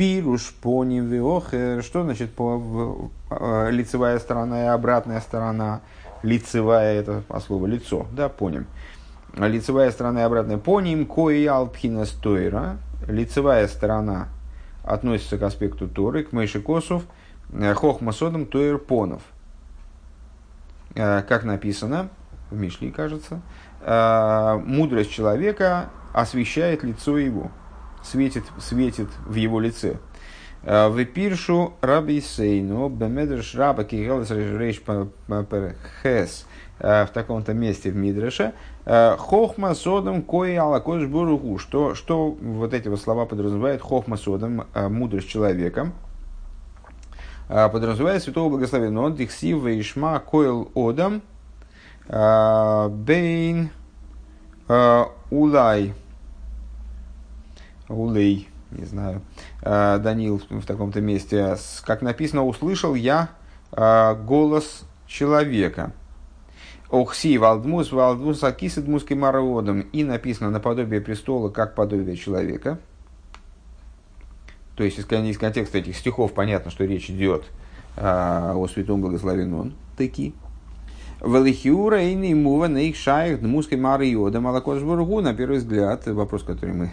Пируш 0.00 0.54
поним 0.62 1.08
веохер. 1.08 1.82
Что 1.82 2.04
значит 2.04 2.32
по, 2.32 3.10
э, 3.28 3.68
лицевая 3.70 4.18
сторона 4.18 4.64
и 4.64 4.66
обратная 4.68 5.20
сторона? 5.20 5.82
Лицевая 6.22 6.98
это 6.98 7.22
по 7.28 7.38
слову 7.38 7.66
лицо, 7.66 8.06
да, 8.10 8.30
поним. 8.30 8.64
Лицевая 9.36 9.90
сторона 9.90 10.22
и 10.22 10.24
обратная 10.24 10.56
поним, 10.56 11.04
кои 11.04 11.44
алпхина 11.44 12.06
стойра. 12.06 12.78
Лицевая 13.08 13.68
сторона 13.68 14.28
относится 14.84 15.36
к 15.36 15.42
аспекту 15.42 15.86
Торы, 15.86 16.24
к 16.24 16.32
Мейши 16.32 16.62
Косов, 16.62 17.02
э, 17.52 17.74
Хохмасодом 17.74 18.46
Тойр 18.46 18.78
Понов. 18.78 19.20
Э, 20.94 21.20
как 21.28 21.44
написано, 21.44 22.08
в 22.50 22.56
Мишли, 22.56 22.90
кажется, 22.90 23.42
э, 23.82 24.60
мудрость 24.64 25.10
человека 25.10 25.90
освещает 26.14 26.84
лицо 26.84 27.18
его, 27.18 27.50
светит, 28.02 28.44
светит 28.58 29.08
в 29.26 29.34
его 29.34 29.60
лице. 29.60 29.96
В 30.62 31.04
пиршу 31.06 31.72
раби 31.80 32.20
сейну 32.20 32.88
бемедрш 32.90 33.54
раба 33.54 33.84
кигелес 33.84 34.30
рейш 34.30 34.82
хес 36.02 36.46
в 36.78 37.08
таком-то 37.14 37.54
месте 37.54 37.90
в 37.90 37.96
Мидреше 37.96 38.52
хохма 38.84 39.74
содом 39.74 40.22
кои 40.22 40.56
алакош 40.56 41.06
буругу. 41.06 41.58
Что, 41.58 41.94
что 41.94 42.30
вот 42.30 42.74
эти 42.74 42.88
вот 42.88 43.00
слова 43.00 43.24
подразумевают 43.24 43.80
хохма 43.80 44.16
содом, 44.18 44.64
мудрость 44.74 45.28
человека, 45.28 45.92
подразумевает 47.48 48.22
святого 48.22 48.50
благословенного. 48.50 49.06
Он 49.06 49.14
диксив 49.14 49.62
вейшма 49.64 50.18
коил 50.20 50.70
одам 50.74 51.22
бейн 52.06 53.70
улай 55.30 55.94
улей 57.90 58.48
не 58.70 58.84
знаю, 58.84 59.22
э, 59.62 59.98
Данил 59.98 60.40
в 60.48 60.64
таком-то 60.64 61.00
месте, 61.00 61.56
как 61.84 62.02
написано, 62.02 62.44
услышал 62.44 62.94
я 62.94 63.30
э, 63.72 64.14
голос 64.14 64.84
человека. 65.06 65.92
Охси 66.90 67.38
валдмус 67.38 67.92
валдмус 67.92 68.42
акисид 68.42 68.88
муской 68.88 69.16
мараодом. 69.16 69.80
И 69.80 70.04
написано 70.04 70.50
наподобие 70.50 71.00
престола, 71.00 71.48
как 71.48 71.74
подобие 71.74 72.16
человека. 72.16 72.78
То 74.76 74.84
есть, 74.84 74.98
из 74.98 75.38
контекста 75.38 75.78
этих 75.78 75.96
стихов 75.96 76.32
понятно, 76.32 76.70
что 76.70 76.84
речь 76.84 77.10
идет 77.10 77.44
э, 77.96 78.02
о 78.02 78.66
святом 78.68 79.00
благословенном. 79.00 79.74
Таки. 79.96 80.34
Велихиура 81.20 82.02
и 82.02 82.34
мува 82.34 82.68
на 82.68 82.78
их 82.78 82.96
шаях 82.96 83.40
дмуской 83.40 83.76
мариода 83.76 84.40
молокошбургу. 84.40 85.20
На 85.20 85.34
первый 85.34 85.58
взгляд, 85.58 86.06
вопрос, 86.06 86.42
который 86.44 86.74
мы 86.74 86.90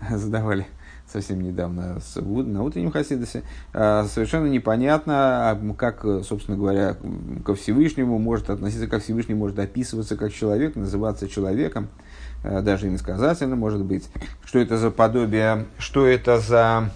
задавали 0.10 0.66
совсем 1.06 1.40
недавно 1.40 2.00
на 2.16 2.62
утреннем 2.62 2.90
Хасидосе, 2.90 3.42
а, 3.72 4.04
совершенно 4.04 4.46
непонятно, 4.46 5.50
а, 5.50 5.74
как, 5.76 6.04
собственно 6.24 6.56
говоря, 6.56 6.96
ко 7.44 7.54
Всевышнему 7.54 8.18
может 8.18 8.50
относиться, 8.50 8.88
как 8.88 9.02
Всевышний 9.02 9.34
может 9.34 9.58
описываться 9.58 10.16
как 10.16 10.32
человек, 10.32 10.74
называться 10.74 11.28
человеком, 11.28 11.88
а, 12.42 12.60
даже 12.60 12.88
иносказательно 12.88 13.56
может 13.56 13.84
быть. 13.84 14.08
Что 14.44 14.58
это 14.58 14.76
за 14.76 14.90
подобие, 14.90 15.66
что 15.78 16.06
это 16.06 16.38
за 16.38 16.90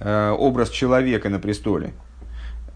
образ 0.00 0.70
человека 0.70 1.28
на 1.28 1.40
престоле. 1.40 1.92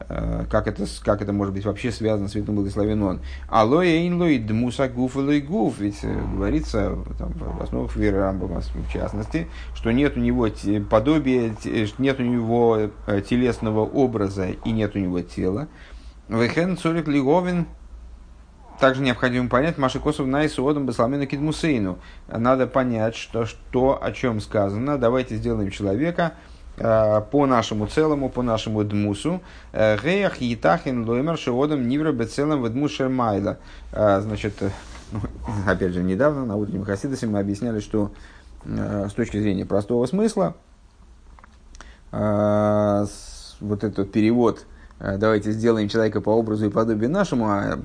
Э, 0.08 0.44
как 0.50 0.66
это, 0.66 0.86
как 1.02 1.22
это 1.22 1.32
может 1.32 1.54
быть 1.54 1.64
вообще 1.64 1.92
связано 1.92 2.28
с 2.28 2.32
святым 2.32 2.56
благословен 2.56 3.02
он. 3.02 3.20
Алоэ 3.48 4.06
инлой 4.06 4.38
дмуса 4.38 4.88
гуф 4.88 5.16
гуф. 5.16 5.78
Ведь 5.78 6.00
э, 6.02 6.20
говорится 6.34 6.96
там, 7.18 7.32
в 7.32 7.62
основах 7.62 7.96
веры 7.96 8.18
Рамбама, 8.18 8.60
в 8.60 8.92
частности, 8.92 9.48
что 9.74 9.90
нет 9.90 10.16
у 10.16 10.20
него 10.20 10.48
подобия, 10.88 11.54
нет 11.98 12.20
у 12.20 12.22
него 12.22 12.90
э, 13.06 13.20
телесного 13.20 13.80
образа 13.80 14.48
и 14.50 14.70
нет 14.70 14.96
у 14.96 14.98
него 14.98 15.20
тела. 15.20 15.68
Вехен 16.28 16.76
цорик 16.76 17.08
лиговин 17.08 17.66
также 18.80 19.02
необходимо 19.02 19.48
понять 19.48 19.78
Маши 19.78 20.00
Косов 20.00 20.26
на 20.26 20.44
Исуодом 20.46 20.86
Басламена 20.86 21.26
Кидмусейну. 21.26 21.98
Надо 22.26 22.66
понять, 22.66 23.14
что, 23.14 23.46
что 23.46 24.02
о 24.02 24.10
чем 24.12 24.40
сказано. 24.40 24.98
Давайте 24.98 25.36
сделаем 25.36 25.70
человека 25.70 26.32
по 26.76 27.46
нашему 27.46 27.86
целому, 27.86 28.28
по 28.30 28.42
нашему 28.42 28.82
дмусу. 28.82 29.42
Геях 29.72 30.40
етахин 30.40 31.08
лоймер 31.08 31.36
шиодом 31.36 31.86
нивра 31.86 32.12
бецелом 32.12 32.62
в 32.62 32.70
дмушер 32.70 33.08
майла. 33.08 33.58
Значит, 33.92 34.54
ну, 35.12 35.20
опять 35.66 35.92
же, 35.92 36.02
недавно 36.02 36.46
на 36.46 36.56
утреннем 36.56 36.84
Хасидосе 36.84 37.26
мы 37.26 37.40
объясняли, 37.40 37.80
что 37.80 38.10
с 38.64 39.12
точки 39.12 39.38
зрения 39.40 39.66
простого 39.66 40.06
смысла, 40.06 40.54
вот 43.62 43.84
этот 43.84 44.12
перевод 44.12 44.66
«давайте 44.98 45.52
сделаем 45.52 45.88
человека 45.88 46.20
по 46.20 46.30
образу 46.30 46.66
и 46.66 46.70
подобию 46.70 47.10
нашему», 47.10 47.46
а, 47.48 47.78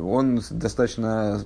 он 0.00 0.40
достаточно 0.50 1.40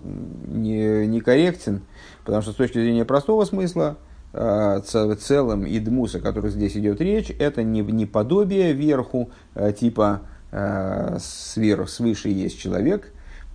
некорректен, 0.46 1.74
не 1.74 1.80
потому 2.24 2.42
что 2.42 2.52
с 2.52 2.56
точки 2.56 2.78
зрения 2.78 3.04
простого 3.04 3.44
смысла– 3.44 3.96
Э, 4.06 4.11
целым 4.32 5.66
и 5.66 5.78
дмуса, 5.78 6.18
о 6.18 6.20
которых 6.20 6.52
здесь 6.52 6.76
идет 6.76 7.00
речь, 7.00 7.30
это 7.38 7.62
не, 7.62 7.80
не 7.82 8.06
подобие 8.06 8.72
верху, 8.72 9.30
э, 9.54 9.72
типа 9.78 10.22
э, 10.50 11.18
сверху, 11.20 11.86
свыше 11.86 12.30
есть 12.30 12.58
человек, 12.58 13.12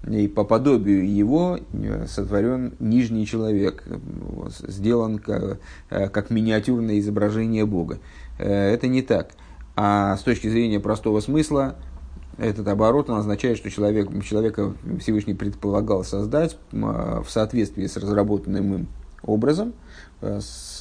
и 0.08 0.28
по 0.28 0.44
подобию 0.44 1.12
его 1.12 1.58
сотворен 2.08 2.76
нижний 2.80 3.26
человек, 3.26 3.84
сделан 4.68 5.18
как, 5.18 5.60
как 5.90 6.30
миниатюрное 6.30 7.00
изображение 7.00 7.66
Бога. 7.66 7.98
Это 8.38 8.88
не 8.88 9.02
так. 9.02 9.32
А 9.76 10.16
с 10.16 10.22
точки 10.22 10.48
зрения 10.48 10.80
простого 10.80 11.20
смысла, 11.20 11.76
этот 12.38 12.68
оборот 12.68 13.10
он 13.10 13.18
означает, 13.18 13.58
что 13.58 13.72
человек, 13.72 14.08
человека 14.24 14.76
Всевышний 15.00 15.34
предполагал 15.34 16.04
создать 16.04 16.58
в 16.72 17.26
соответствии 17.28 17.88
с 17.88 17.98
разработанным 17.98 18.74
им 18.76 18.88
образом– 19.24 19.74
Э, 19.87 19.87
с, 20.22 20.80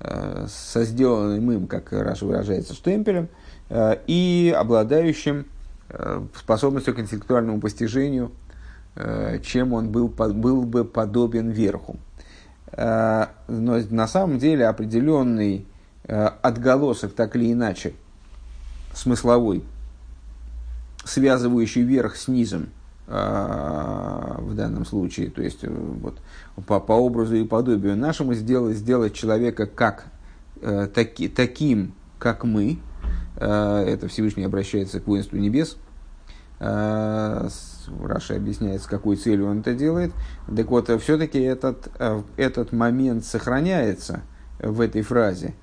э, 0.00 0.46
со 0.48 0.84
сделанным 0.84 1.52
им, 1.52 1.66
как 1.66 1.92
Раша 1.92 2.26
выражается, 2.26 2.74
штемпелем, 2.74 3.28
э, 3.68 3.98
и 4.06 4.54
обладающим 4.56 5.46
способностью 6.34 6.94
к 6.94 7.00
интеллектуальному 7.00 7.60
постижению, 7.60 8.32
чем 9.42 9.74
он 9.74 9.90
был, 9.90 10.08
был 10.08 10.62
бы 10.62 10.86
подобен 10.86 11.50
верху. 11.50 11.98
Но 12.74 13.28
на 13.46 14.08
самом 14.08 14.38
деле 14.38 14.68
определенный 14.68 15.66
отголосок, 16.06 17.12
так 17.12 17.36
или 17.36 17.52
иначе, 17.52 17.92
смысловой, 18.94 19.62
связывающий 21.04 21.82
верх 21.82 22.16
с 22.16 22.26
низом– 22.26 22.70
в 23.06 24.54
данном 24.54 24.84
случае, 24.84 25.30
то 25.30 25.42
есть 25.42 25.64
э, 25.64 25.68
вот, 25.68 26.18
по, 26.66 26.80
по 26.80 26.92
образу 26.92 27.34
и 27.34 27.44
подобию 27.44 27.96
нашему 27.96 28.34
сделать, 28.34 28.76
сделать 28.76 29.12
человека 29.12 29.66
как, 29.66 30.06
э, 30.60 30.86
таки, 30.86 31.28
таким, 31.28 31.94
как 32.18 32.44
мы, 32.44 32.78
э, 33.36 33.84
это 33.88 34.08
Всевышний 34.08 34.44
обращается 34.44 35.00
к 35.00 35.06
воинству 35.06 35.38
небес, 35.38 35.76
Раша 36.60 38.36
объясняет, 38.36 38.82
с 38.82 38.86
какой 38.86 39.16
целью 39.16 39.48
он 39.48 39.60
это 39.60 39.74
делает. 39.74 40.12
Так 40.46 40.68
вот, 40.68 40.88
все-таки 41.02 41.40
этот, 41.40 41.88
этот 42.36 42.70
момент 42.70 43.24
сохраняется 43.24 44.20
в 44.60 44.80
этой 44.80 45.02
фразе. 45.02 45.54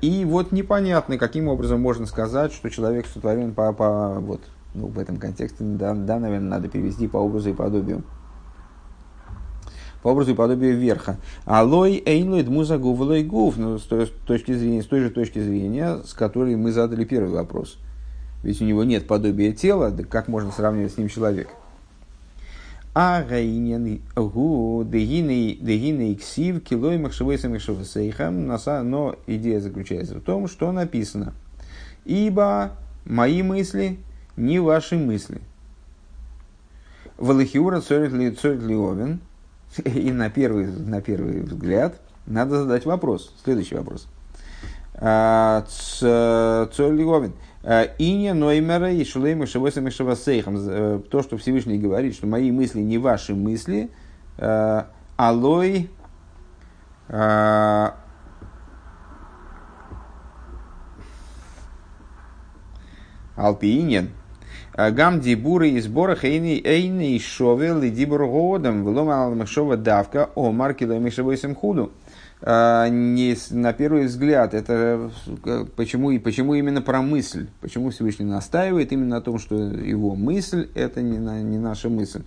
И 0.00 0.24
вот 0.26 0.50
непонятно, 0.50 1.18
каким 1.18 1.48
образом 1.48 1.82
можно 1.82 2.06
сказать, 2.06 2.54
что 2.54 2.70
человек 2.70 3.04
сотворен 3.06 3.52
по, 3.52 3.70
по, 3.74 4.18
вот, 4.18 4.40
ну, 4.74 4.88
в 4.88 4.98
этом 4.98 5.16
контексте, 5.16 5.62
да, 5.64 5.94
да, 5.94 6.18
наверное, 6.18 6.50
надо 6.50 6.68
перевести 6.68 7.06
по 7.06 7.18
образу 7.18 7.50
и 7.50 7.54
подобию. 7.54 8.02
По 10.02 10.08
образу 10.08 10.32
и 10.32 10.34
подобию 10.34 10.76
верха. 10.76 11.16
Алой 11.46 12.02
эйнлойд 12.04 12.48
муза 12.48 12.76
гувлой 12.76 13.22
гув. 13.24 13.56
Ну, 13.56 13.78
с 13.78 13.82
той, 13.84 14.06
точки 14.26 14.52
зрения, 14.52 14.82
с 14.82 14.86
той 14.86 15.00
же 15.00 15.10
точки 15.10 15.38
зрения, 15.38 15.98
с 16.04 16.12
которой 16.12 16.56
мы 16.56 16.72
задали 16.72 17.04
первый 17.04 17.30
вопрос. 17.30 17.78
Ведь 18.42 18.60
у 18.60 18.64
него 18.64 18.84
нет 18.84 19.06
подобия 19.06 19.52
тела, 19.52 19.90
да 19.90 20.04
как 20.04 20.28
можно 20.28 20.52
сравнивать 20.52 20.92
с 20.92 20.98
ним 20.98 21.08
человека? 21.08 21.52
А 22.92 23.22
гаинен 23.22 24.02
гу 24.14 24.84
дегиней 24.84 26.14
ксив 26.16 26.62
килой 26.62 26.98
махшевейса 26.98 27.48
махшевесейхам. 27.48 28.46
Но 28.46 29.16
идея 29.26 29.60
заключается 29.60 30.16
в 30.16 30.20
том, 30.20 30.48
что 30.48 30.70
написано. 30.70 31.32
Ибо 32.04 32.72
мои 33.06 33.42
мысли 33.42 33.98
не 34.36 34.58
ваши 34.58 34.96
мысли. 34.96 35.40
Валахиура 37.18 37.80
цорит 37.80 38.12
ли 38.12 38.30
цорит 38.32 38.62
ли 38.62 38.74
овен. 38.74 39.20
И 39.84 40.12
на 40.12 40.30
первый, 40.30 40.66
на 40.66 41.00
первый 41.00 41.42
взгляд 41.42 42.00
надо 42.26 42.62
задать 42.62 42.86
вопрос. 42.86 43.34
Следующий 43.42 43.74
вопрос. 43.74 44.08
А, 44.94 45.64
цорит 45.68 46.98
ли 46.98 47.04
овен. 47.04 47.32
А, 47.62 47.84
Иня 47.98 48.34
Ноймера 48.34 48.92
и 48.92 49.04
Шулейма 49.04 49.46
Шавосами 49.46 49.90
Шавасейхам. 49.90 50.56
Э, 50.58 51.00
то, 51.10 51.22
что 51.22 51.36
Всевышний 51.36 51.78
говорит, 51.78 52.14
что 52.14 52.26
мои 52.26 52.50
мысли 52.50 52.80
не 52.80 52.98
ваши 52.98 53.34
мысли. 53.34 53.90
А, 54.38 54.88
алой 55.16 55.90
Алпиинен, 63.36 64.10
гам 64.76 65.20
дибуры 65.20 65.70
и 65.70 65.80
сбора 65.80 66.16
хейни 66.16 66.60
эйни 66.64 67.18
шовел 67.18 67.82
и 67.82 67.90
дибур 67.90 68.26
годом 68.26 68.84
влома 68.84 69.24
алмашова 69.24 69.76
давка 69.76 70.30
о 70.34 70.50
марке 70.52 70.86
ломишевойсем 70.86 71.54
худу. 71.54 71.92
Э, 72.40 72.88
не, 72.90 73.36
на 73.50 73.72
первый 73.72 74.06
взгляд, 74.06 74.54
это 74.54 75.10
почему, 75.76 76.10
и 76.10 76.18
почему 76.18 76.54
именно 76.54 76.82
про 76.82 77.02
мысль? 77.02 77.46
Почему 77.60 77.90
Всевышний 77.90 78.26
настаивает 78.26 78.92
именно 78.92 79.16
на 79.16 79.20
том, 79.20 79.38
что 79.38 79.54
его 79.56 80.14
мысль– 80.14 80.68
это 80.74 81.02
не, 81.02 81.18
не 81.18 81.58
наша 81.58 81.88
мысль? 81.88 82.22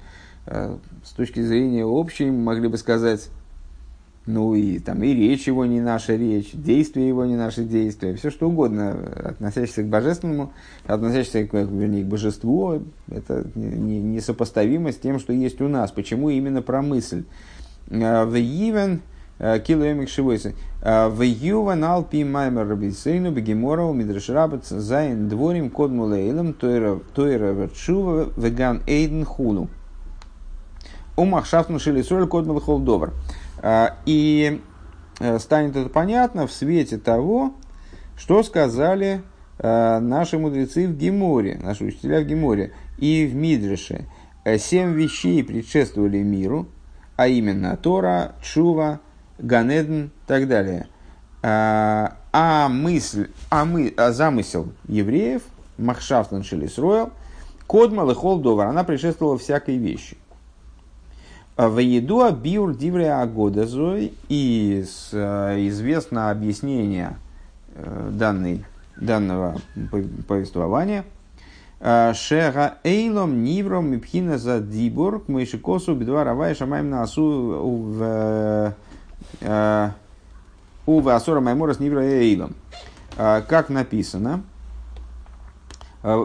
С 0.45 1.11
точки 1.17 1.41
зрения 1.41 1.83
общей, 1.83 2.31
могли 2.31 2.69
бы 2.69 2.77
сказать, 2.77 3.29
ну 4.27 4.53
и 4.55 4.79
там 4.79 5.01
и 5.03 5.13
речь 5.13 5.47
его 5.47 5.65
не 5.65 5.79
наша 5.79 6.15
речь, 6.15 6.51
действия 6.53 7.07
его 7.07 7.25
не 7.25 7.37
наши 7.37 7.63
действия, 7.63 8.13
все 8.15 8.29
что 8.29 8.49
угодно, 8.49 8.91
относящееся 8.91 9.83
к 9.83 9.87
божественному, 9.87 10.51
относящееся 10.85 11.47
к, 11.47 11.53
вернее, 11.53 12.03
к 12.03 12.07
божеству, 12.07 12.83
это 13.09 13.47
несопоставимо 13.55 14.87
не, 14.87 14.91
с 14.91 14.97
тем, 14.97 15.19
что 15.19 15.31
есть 15.31 15.61
у 15.61 15.69
нас. 15.69 15.91
Почему 15.91 16.29
именно 16.29 16.61
про 16.61 16.81
мысль? 16.81 17.23
А, 17.89 18.25
в 18.25 18.35
Ивен 18.35 19.01
а, 19.39 19.59
килоэмик 19.59 20.09
шивойся. 20.09 20.53
А, 20.81 21.09
в 21.09 21.21
Юван 21.21 21.83
алпи 21.83 22.23
маймер 22.23 22.67
рабисейну 22.67 23.31
бегеморов 23.31 23.95
мидрашрабец 23.95 24.67
зайн 24.69 25.29
дворим 25.29 25.69
код 25.69 25.91
тойра 26.59 26.99
верчува 27.15 28.29
веган 28.35 28.81
эйден 28.87 29.23
хуну. 29.23 29.69
Умахшафтну 31.15 31.79
шелисоль 31.79 32.27
код 32.27 32.45
мулхол 32.45 32.79
добр. 32.79 33.13
А, 33.61 33.97
и 34.05 34.61
э, 35.19 35.39
станет 35.39 35.75
это 35.75 35.89
понятно 35.89 36.47
в 36.47 36.51
свете 36.51 36.97
того, 36.97 37.53
что 38.17 38.43
сказали 38.43 39.21
э, 39.59 39.99
наши 39.99 40.37
мудрецы 40.37 40.87
в 40.87 40.97
Геморе, 40.97 41.59
наши 41.61 41.85
учителя 41.85 42.21
в 42.21 42.25
Геморе 42.25 42.73
и 42.97 43.25
в 43.25 43.35
Мидреше. 43.35 44.05
Э, 44.43 44.57
семь 44.57 44.93
вещей 44.93 45.43
предшествовали 45.43 46.21
миру, 46.21 46.67
а 47.15 47.27
именно 47.27 47.75
Тора, 47.77 48.35
Чува, 48.41 48.99
Ганедн 49.39 50.05
и 50.05 50.09
так 50.25 50.47
далее. 50.47 50.87
А, 51.43 52.17
а 52.31 52.67
мысль, 52.69 53.29
а, 53.49 53.65
мы, 53.65 53.93
а 53.97 54.11
замысел 54.11 54.71
евреев, 54.87 55.43
Махшафтан 55.77 56.43
Шелисройл, 56.43 57.11
Кодмал 57.67 58.09
и 58.11 58.15
Холдовар, 58.15 58.67
она 58.67 58.83
предшествовала 58.83 59.37
всякой 59.37 59.77
вещи. 59.77 60.17
В 61.57 61.79
еду 61.79 62.31
биур 62.31 62.75
дивре 62.75 63.11
агодазой 63.11 64.13
и 64.29 64.85
э, 65.11 65.67
известно 65.67 66.29
объяснение 66.29 67.17
э, 67.73 68.09
данной, 68.11 68.63
данного 68.95 69.59
повествования. 70.27 71.03
Э, 71.79 72.13
Шега 72.13 72.75
эйлом 72.83 73.43
нивром 73.43 73.89
мипхина 73.89 74.37
за 74.37 74.59
дибур 74.59 75.23
мышикосу 75.25 75.95
бедва 75.95 76.23
равай 76.23 76.53
шамаем 76.53 76.91
на 76.91 77.01
асу 77.01 77.23
в 77.91 78.75
у 80.85 81.07
асора 81.07 81.39
маймора 81.39 81.75
нивра 81.79 82.03
эйлом. 82.03 82.53
Как 83.15 83.69
написано, 83.69 84.43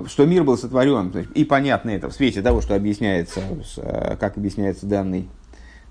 что 0.06 0.26
мир 0.26 0.44
был 0.44 0.56
сотворен, 0.56 1.10
и 1.34 1.44
понятно 1.44 1.90
это 1.90 2.08
в 2.08 2.12
свете 2.12 2.42
того, 2.42 2.60
что 2.60 2.74
объясняется, 2.74 3.40
э, 3.78 4.16
как 4.18 4.36
объясняется 4.36 4.86
данный, 4.86 5.28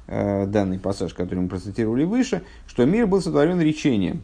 э, 0.07 0.45
данный 0.45 0.79
пассаж, 0.79 1.13
который 1.13 1.39
мы 1.39 1.49
процитировали 1.49 2.03
выше, 2.03 2.43
что 2.67 2.85
мир 2.85 3.07
был 3.07 3.21
сотворен 3.21 3.59
речением. 3.59 4.21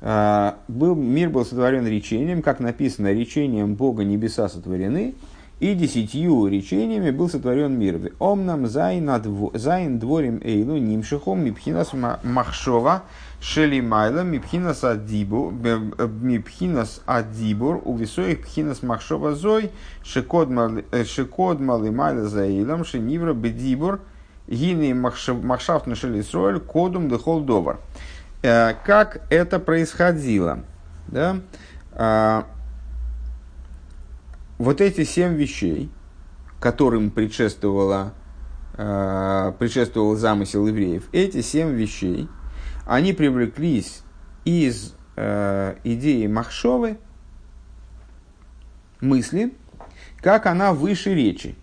Был, 0.00 0.94
мир 0.94 1.28
был 1.28 1.44
сотворен 1.44 1.86
речением, 1.86 2.40
как 2.40 2.58
написано, 2.58 3.12
речением 3.12 3.74
Бога 3.74 4.02
небеса 4.02 4.48
сотворены, 4.48 5.14
и 5.60 5.74
десятью 5.74 6.46
речениями 6.46 7.10
был 7.10 7.28
сотворен 7.28 7.78
мир. 7.78 8.12
Омнам 8.18 8.66
зайн 8.66 9.98
дворим 9.98 10.40
эйлу 10.42 10.78
нимшихом 10.78 11.44
мипхинас 11.44 11.92
махшова 11.92 13.02
шелимайла 13.40 14.22
мипхинас 14.22 14.84
адибу 14.84 15.50
мипхинас 15.50 17.02
адибур 17.04 17.82
у 17.84 17.94
висоих 17.96 18.42
пхинас 18.42 18.82
махшова 18.82 19.34
зой 19.34 19.70
шекод 20.02 20.48
малы 20.48 21.90
майла 21.90 22.26
за 22.26 22.44
эйлом 22.46 22.84
шенивра 22.84 23.34
бедибур 23.34 24.00
гины 24.48 24.94
махшафт 24.94 25.86
на 25.86 25.94
шелисроэль 25.94 26.60
кодум 26.60 27.10
дехол 27.10 27.40
довар. 27.40 27.78
Э, 28.42 28.72
как 28.84 29.20
это 29.28 29.58
происходило? 29.58 30.60
Да? 31.06 31.36
Вот 34.60 34.82
эти 34.82 35.04
семь 35.04 35.36
вещей, 35.36 35.88
которым 36.60 37.10
предшествовала, 37.10 38.12
э, 38.74 39.52
предшествовал 39.58 40.16
замысел 40.16 40.66
евреев, 40.66 41.04
эти 41.12 41.40
семь 41.40 41.70
вещей, 41.70 42.28
они 42.86 43.14
привлеклись 43.14 44.02
из 44.44 44.94
э, 45.16 45.76
идеи 45.82 46.26
Махшовы, 46.26 46.98
мысли, 49.00 49.54
как 50.18 50.44
она 50.44 50.74
выше 50.74 51.14
речи. 51.14 51.54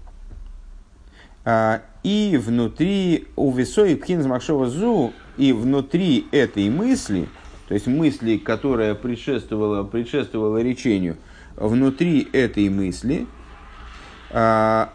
Э, 1.45 1.81
и 2.01 2.41
внутри 2.43 3.27
у 3.35 3.51
Весои 3.51 3.93
Пхинз 3.93 4.25
Махшова 4.25 4.71
Зу, 4.71 5.13
и 5.37 5.53
внутри 5.53 6.27
этой 6.31 6.67
мысли, 6.71 7.29
то 7.67 7.75
есть 7.75 7.85
мысли, 7.85 8.37
которая 8.37 8.95
предшествовала, 8.95 9.83
предшествовала 9.83 10.57
речению– 10.63 11.17
внутри 11.57 12.27
этой 12.31 12.69
мысли, 12.69 13.27
а, 14.31 14.93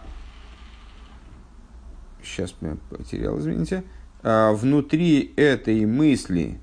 сейчас 2.23 2.55
я 2.61 2.77
потерял, 2.89 3.39
извините, 3.39 3.85
а, 4.23 4.53
внутри 4.53 5.33
этой 5.37 5.85
мысли 5.85 6.59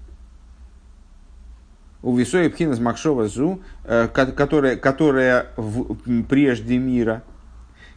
у 2.02 2.16
Висоя 2.16 2.50
Пхинас 2.50 2.80
Махшова 2.80 3.28
Зу, 3.28 3.62
а, 3.84 4.08
которая, 4.08 4.78
которая 4.78 5.48
в, 5.58 5.96
прежде 6.24 6.78
мира, 6.78 7.24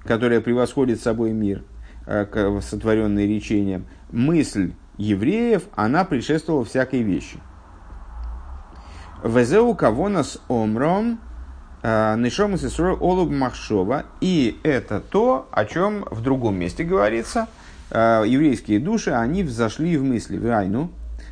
которая 0.04 0.40
превосходит 0.40 1.00
собой 1.00 1.32
мир, 1.32 1.62
а, 2.06 2.60
сотворенный 2.60 3.28
речением, 3.28 3.86
мысль 4.10 4.72
евреев, 4.98 5.62
она 5.76 6.04
предшествовала 6.04 6.64
всякой 6.64 7.02
вещи. 7.02 7.38
Везеу 9.22 9.76
кого 9.76 10.08
нас 10.08 10.42
омром, 10.48 11.20
Э, 11.20 11.31
Нишом 11.82 12.54
Исрой 12.54 12.94
Олуб 12.94 13.30
Махшова. 13.30 14.04
И 14.20 14.58
это 14.62 15.00
то, 15.00 15.48
о 15.50 15.64
чем 15.64 16.04
в 16.10 16.22
другом 16.22 16.56
месте 16.56 16.84
говорится. 16.84 17.48
Э, 17.90 18.22
еврейские 18.26 18.78
души, 18.78 19.10
они 19.10 19.42
взошли 19.42 19.96
в 19.96 20.04
мысли. 20.04 20.38
В 20.38 20.46
Айну. 20.46 20.90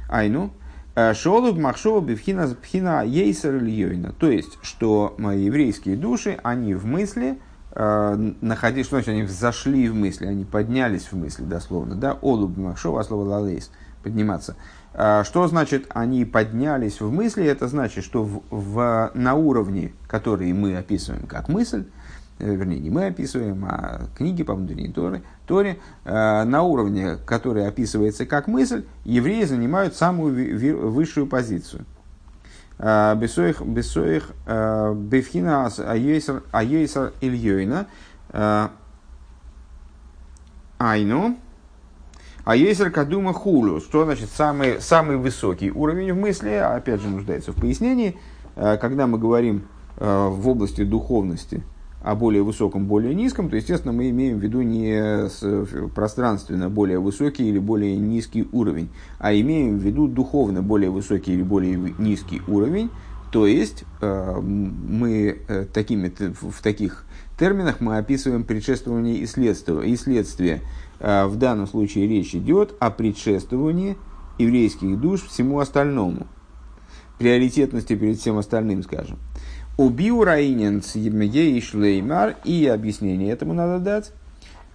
Айну. 0.08 0.50
Э, 0.96 1.14
Шолуб 1.14 1.56
Махшова 1.56 2.00
Бифхина 2.00 2.48
Пхина 2.60 3.04
Ейсер 3.04 3.56
Ильёйна. 3.56 4.12
То 4.12 4.30
есть, 4.30 4.58
что 4.62 5.14
мои 5.18 5.44
еврейские 5.44 5.96
души, 5.96 6.38
они 6.42 6.74
в 6.74 6.84
мысли, 6.84 7.38
находились, 7.72 8.86
что 8.86 8.96
значит, 8.96 9.10
они 9.10 9.22
взошли 9.22 9.88
в 9.88 9.94
мысли, 9.94 10.26
они 10.26 10.44
поднялись 10.44 11.04
в 11.04 11.12
мысли, 11.12 11.44
дословно, 11.44 11.94
да, 11.94 12.18
Олуб 12.20 12.56
Махшова, 12.56 13.00
слово 13.04 13.24
лалейс, 13.24 13.70
подниматься. 14.02 14.56
А, 14.92 15.22
что 15.24 15.46
значит 15.46 15.86
они 15.90 16.24
поднялись 16.24 17.00
в 17.00 17.10
мысли? 17.12 17.44
Это 17.44 17.68
значит, 17.68 18.04
что 18.04 18.24
в, 18.24 18.42
в, 18.50 19.10
на 19.14 19.34
уровне, 19.34 19.92
который 20.08 20.52
мы 20.52 20.76
описываем 20.76 21.26
как 21.26 21.48
мысль, 21.48 21.84
э, 22.38 22.54
вернее, 22.54 22.80
не 22.80 22.90
мы 22.90 23.06
описываем, 23.06 23.64
а 23.64 24.08
книги 24.16 24.42
по 24.42 24.54
внутренней 24.54 24.92
Торе, 24.92 25.22
Торе 25.46 25.78
э, 26.04 26.44
на 26.44 26.62
уровне, 26.62 27.16
который 27.24 27.66
описывается 27.68 28.26
как 28.26 28.48
мысль, 28.48 28.84
евреи 29.04 29.44
занимают 29.44 29.94
самую 29.94 30.90
высшую 30.90 31.28
позицию. 31.28 31.84
А, 32.78 33.14
бесоих, 33.14 33.60
бесоих, 33.60 34.32
э, 34.46 34.94
бефхина 34.96 35.66
аейсар 35.66 37.12
ильёйна, 37.20 37.86
айну, 40.78 41.36
а 42.44 42.56
есть 42.56 42.80
Кадума 42.90 43.32
Хулу, 43.32 43.80
что 43.80 44.04
значит 44.04 44.30
самый, 44.30 44.80
самый 44.80 45.16
высокий 45.16 45.70
уровень 45.70 46.12
в 46.12 46.16
мысли, 46.16 46.50
опять 46.50 47.00
же 47.00 47.08
нуждается 47.08 47.52
в 47.52 47.56
пояснении. 47.56 48.16
Э, 48.56 48.76
когда 48.78 49.06
мы 49.06 49.18
говорим 49.18 49.64
э, 49.98 50.28
в 50.28 50.48
области 50.48 50.84
духовности 50.84 51.62
о 52.02 52.14
более 52.14 52.42
высоком, 52.42 52.86
более 52.86 53.14
низком, 53.14 53.50
то, 53.50 53.56
естественно, 53.56 53.92
мы 53.92 54.08
имеем 54.08 54.38
в 54.38 54.42
виду 54.42 54.62
не 54.62 55.28
пространственно 55.94 56.70
более 56.70 56.98
высокий 56.98 57.46
или 57.46 57.58
более 57.58 57.96
низкий 57.98 58.48
уровень, 58.52 58.88
а 59.18 59.34
имеем 59.34 59.78
в 59.78 59.82
виду 59.82 60.08
духовно 60.08 60.62
более 60.62 60.88
высокий 60.90 61.34
или 61.34 61.42
более 61.42 61.76
низкий 61.98 62.40
уровень. 62.48 62.90
То 63.30 63.46
есть 63.46 63.84
э, 64.00 64.40
мы 64.40 65.38
такими, 65.74 66.10
в 66.40 66.62
таких 66.62 67.04
терминах 67.38 67.80
мы 67.80 67.98
описываем 67.98 68.44
предшествование 68.44 69.16
и 69.16 69.26
следствие. 69.26 69.86
И 69.86 69.96
следствие 69.96 70.62
в 71.00 71.36
данном 71.36 71.66
случае 71.66 72.06
речь 72.06 72.34
идет 72.34 72.74
о 72.78 72.90
предшествовании 72.90 73.96
еврейских 74.38 75.00
душ 75.00 75.26
всему 75.26 75.58
остальному. 75.58 76.26
Приоритетности 77.18 77.96
перед 77.96 78.18
всем 78.18 78.38
остальным, 78.38 78.82
скажем. 78.82 79.18
Убил 79.76 80.24
Раинен 80.24 80.82
и 81.56 81.60
Шлеймар, 81.60 82.36
и 82.44 82.66
объяснение 82.66 83.32
этому 83.32 83.54
надо 83.54 83.78
дать. 83.78 84.12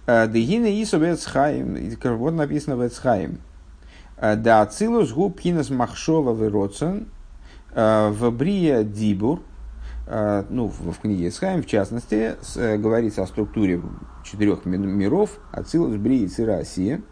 «Э, 0.06 0.28
Дегина 0.28 0.66
и 0.66 0.84
Собецхайм, 0.84 1.76
вот 2.16 2.34
написано 2.34 2.76
в 2.76 2.86
Эцхайм. 2.86 3.38
«Э, 4.16 4.36
да 4.36 4.62
Ацилус 4.62 5.12
губ 5.12 5.40
хинас 5.40 5.70
махшова 5.70 6.32
в 6.32 6.48
в 8.10 8.30
брия 8.30 8.84
дибур, 8.84 9.42
ну, 10.06 10.68
в 10.68 10.98
книге 11.00 11.28
Эцхайм, 11.28 11.62
в 11.62 11.66
частности, 11.66 12.36
говорится 12.76 13.22
о 13.22 13.26
структуре 13.26 13.82
четырех 14.24 14.64
миров, 14.64 15.38
Ацилус, 15.52 15.96
Брии, 15.96 16.26
Цирасия, 16.26 17.02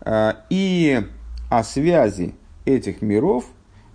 а, 0.00 0.44
и 0.48 1.06
о 1.50 1.62
связи 1.62 2.34
этих 2.64 3.02
миров 3.02 3.44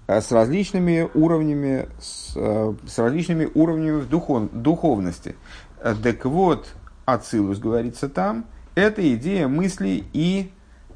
с 0.07 0.31
различными 0.31 1.09
уровнями, 1.15 1.87
с, 1.99 2.33
с 2.35 2.99
различными 2.99 3.49
уровнями 3.55 4.01
духов, 4.03 4.51
духовности. 4.51 5.35
Так 6.03 6.25
вот, 6.25 6.67
Ацилус 7.05 7.57
говорится 7.59 8.09
там, 8.09 8.45
это 8.75 9.01
идея 9.15 9.47
мысли 9.47 10.03
и, 10.13 10.51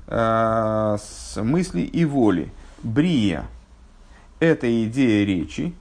э, 0.08 0.98
мысли 1.38 1.82
и 1.82 2.06
воли. 2.06 2.52
Брия– 2.84 3.46
это 4.40 4.86
идея 4.86 5.26
речи. 5.26 5.74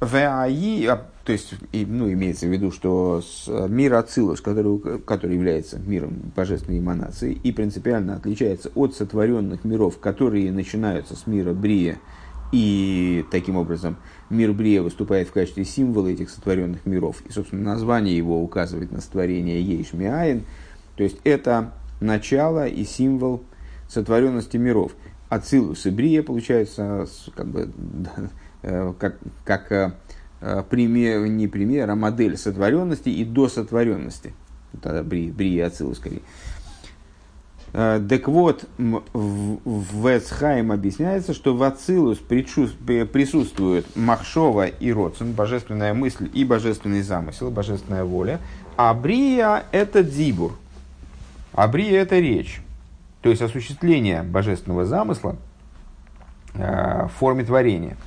Веаи, 0.00 0.86
то 1.24 1.32
есть, 1.32 1.54
ну, 1.72 2.12
имеется 2.12 2.46
в 2.46 2.50
виду, 2.50 2.70
что 2.70 3.22
мир 3.68 3.94
Ацилус, 3.94 4.40
который, 4.40 5.00
который 5.00 5.34
является 5.34 5.78
миром 5.78 6.32
божественной 6.36 6.78
эманации 6.78 7.32
и 7.32 7.50
принципиально 7.50 8.16
отличается 8.16 8.70
от 8.74 8.94
сотворенных 8.94 9.64
миров, 9.64 9.98
которые 9.98 10.52
начинаются 10.52 11.16
с 11.16 11.26
мира 11.26 11.52
Брия, 11.52 11.98
и 12.52 13.24
таким 13.30 13.56
образом 13.56 13.96
мир 14.30 14.52
Брия 14.52 14.82
выступает 14.82 15.28
в 15.28 15.32
качестве 15.32 15.64
символа 15.64 16.08
этих 16.08 16.30
сотворенных 16.30 16.86
миров. 16.86 17.22
И, 17.28 17.32
собственно, 17.32 17.64
название 17.64 18.16
его 18.16 18.40
указывает 18.40 18.92
на 18.92 19.00
сотворение 19.00 19.60
Ейшмиаин. 19.60 20.44
То 20.96 21.02
есть, 21.02 21.18
это 21.24 21.72
начало 22.00 22.68
и 22.68 22.84
символ 22.84 23.42
сотворенности 23.88 24.56
миров. 24.56 24.92
Ацилус 25.28 25.86
и 25.86 25.90
Брия 25.90 26.22
получаются 26.22 27.06
как 27.34 27.48
бы 27.48 27.68
э, 28.16 28.26
как, 28.98 29.16
как 29.44 29.72
э, 29.72 29.92
Э, 30.40 30.62
пример, 30.68 31.26
не 31.26 31.48
пример, 31.48 31.90
а 31.90 31.96
модель 31.96 32.36
сотворенности 32.36 33.08
и 33.08 33.24
досотворенности. 33.24 34.34
Тогда 34.82 35.02
бри, 35.02 35.30
бри 35.30 35.54
и 35.54 35.60
отсылу 35.60 35.94
скорее. 35.94 36.20
Э, 37.72 38.00
так 38.06 38.28
вот, 38.28 38.64
в 38.78 40.06
Эцхайм 40.06 40.72
объясняется, 40.72 41.32
что 41.32 41.56
в 41.56 41.62
Ацилус 41.62 42.18
присутствует 42.18 43.86
Махшова 43.96 44.66
и 44.66 44.92
Родсон, 44.92 45.32
божественная 45.32 45.94
мысль 45.94 46.30
и 46.34 46.44
божественный 46.44 47.02
замысел, 47.02 47.50
божественная 47.50 48.04
воля, 48.04 48.38
а 48.76 48.92
Брия– 48.92 49.64
это 49.72 50.02
Дибур, 50.04 50.52
а 51.54 51.66
Брия– 51.66 52.00
это 52.02 52.18
речь, 52.18 52.60
то 53.22 53.30
есть 53.30 53.40
осуществление 53.40 54.22
божественного 54.22 54.84
замысла 54.84 55.36
э, 56.54 57.06
в 57.06 57.18
форме 57.18 57.42
творения– 57.42 57.96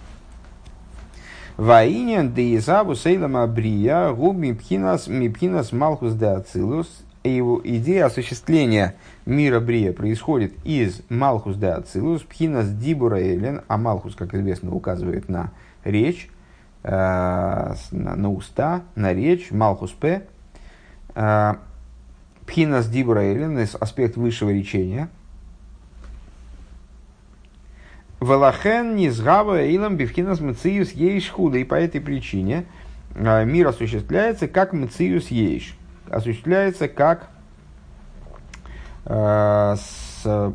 Ваинен 1.59 2.29
де 2.31 2.55
изабу 2.55 2.95
сейлам 2.95 3.35
абрия 3.35 4.13
губ 4.13 4.37
мипхинас 4.37 5.07
мипхинас 5.07 5.73
малхус 5.73 6.13
де 6.13 6.25
ацилус. 6.27 6.87
Его 7.25 7.59
идея 7.65 8.05
осуществления 8.05 8.95
мира 9.25 9.59
брия 9.59 9.91
происходит 9.91 10.53
из 10.63 11.01
малхус 11.09 11.57
де 11.57 11.67
ацилус, 11.67 12.21
пхинас 12.21 12.71
дибура 12.71 13.21
элен, 13.21 13.59
а 13.67 13.77
малхус, 13.77 14.15
как 14.15 14.33
известно, 14.33 14.71
указывает 14.71 15.27
на 15.27 15.51
речь, 15.83 16.29
на, 16.81 17.75
на 17.91 18.31
уста, 18.31 18.83
на 18.95 19.13
речь, 19.13 19.51
Малхус 19.51 19.91
П. 19.91 20.23
Пхинас 22.45 22.87
Дибура 22.87 23.21
аспект 23.81 24.15
высшего 24.15 24.49
речения. 24.49 25.09
Велахен 28.21 28.95
низгава 28.95 29.63
илам 29.63 29.97
бифхинас 29.97 30.39
мциюс 30.39 30.91
ейш 30.91 31.29
худа. 31.29 31.57
И 31.57 31.63
по 31.63 31.75
этой 31.75 32.01
причине 32.01 32.65
мир 33.15 33.67
осуществляется 33.67 34.47
как 34.47 34.73
мциюс 34.73 35.27
ейш. 35.29 35.75
Осуществляется 36.09 36.87
как 36.87 37.29
с 39.05 40.53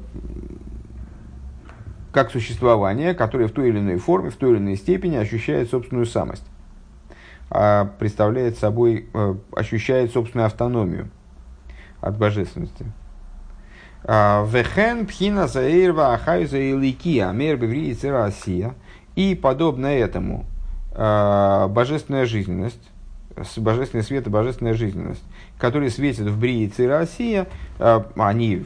как 2.13 2.31
существование, 2.31 3.13
которое 3.13 3.49
в 3.49 3.53
той 3.53 3.71
или 3.71 3.79
иной 3.81 3.97
форме, 3.97 4.31
в 4.31 4.37
той 4.37 4.53
или 4.53 4.59
иной 4.59 4.77
степени 4.77 5.17
ощущает 5.17 5.71
собственную 5.71 6.07
самость, 6.07 6.45
а 7.51 7.87
представляет 7.99 8.57
собой, 8.57 9.09
ощущает 9.57 10.13
собственную 10.13 10.47
автономию 10.47 11.09
от 12.01 12.17
божественности. 12.17 12.87
А, 14.05 14.47
Вехен 14.47 15.07
пхина 15.07 15.49
заирва 15.49 16.15
ахайза 16.15 16.59
илики 16.59 17.19
амер 17.19 17.57
бевриицы 17.57 18.11
Россия. 18.11 18.75
И 19.17 19.35
подобно 19.35 19.87
этому 19.87 20.45
а, 20.93 21.69
божественная 21.69 22.27
жизненность, 22.27 22.91
божественный 23.57 24.05
свет 24.05 24.27
и 24.27 24.31
божественная 24.31 24.75
жизненность, 24.75 25.23
которые 25.59 25.91
светят 25.91 26.27
в 26.27 26.39
Брии 26.39 26.71
Россия, 26.87 27.47
а, 27.79 28.07
они 28.17 28.65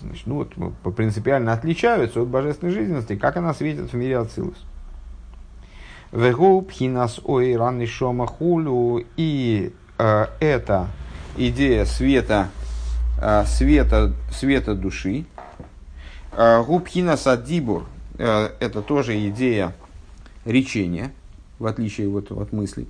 значит, 0.00 0.26
ну, 0.26 0.46
вот, 0.56 0.94
принципиально 0.94 1.52
отличаются 1.52 2.22
от 2.22 2.28
божественной 2.28 2.72
жизненности, 2.72 3.16
как 3.16 3.36
она 3.36 3.52
светит 3.54 3.92
в 3.92 3.96
мире 3.96 4.18
Ацилус. 4.18 4.56
Вегу 6.12 6.62
пхинас 6.62 7.20
ой 7.24 7.56
ранный 7.56 7.86
шома 7.86 8.26
хулю. 8.26 9.04
И 9.16 9.72
э, 9.98 10.26
эта 10.40 10.86
идея 11.36 11.84
света, 11.84 12.48
света, 13.46 14.12
света 14.30 14.74
души. 14.74 15.24
Э, 16.32 16.62
Губхинас 16.62 17.26
адибур 17.26 17.86
э, 18.16 18.50
это 18.60 18.82
тоже 18.82 19.28
идея 19.28 19.74
речения, 20.44 21.10
в 21.58 21.66
отличие 21.66 22.08
вот 22.08 22.30
от 22.30 22.52
мыслей. 22.52 22.86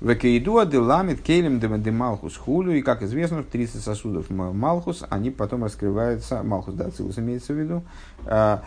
Векейдуа 0.00 0.66
де 0.66 0.78
ламит 0.78 1.22
кейлем 1.22 1.60
де 1.60 1.90
малхус 1.90 2.36
хулю. 2.36 2.72
И, 2.72 2.82
как 2.82 3.02
известно, 3.02 3.42
30 3.42 3.82
сосудов 3.82 4.28
малхус, 4.28 5.02
они 5.08 5.30
потом 5.30 5.64
раскрываются, 5.64 6.42
малхус 6.42 6.74
да, 6.74 6.90
цилус 6.90 7.18
имеется 7.18 7.54
в 7.54 7.58
виду, 7.58 7.82
э, 8.26 8.58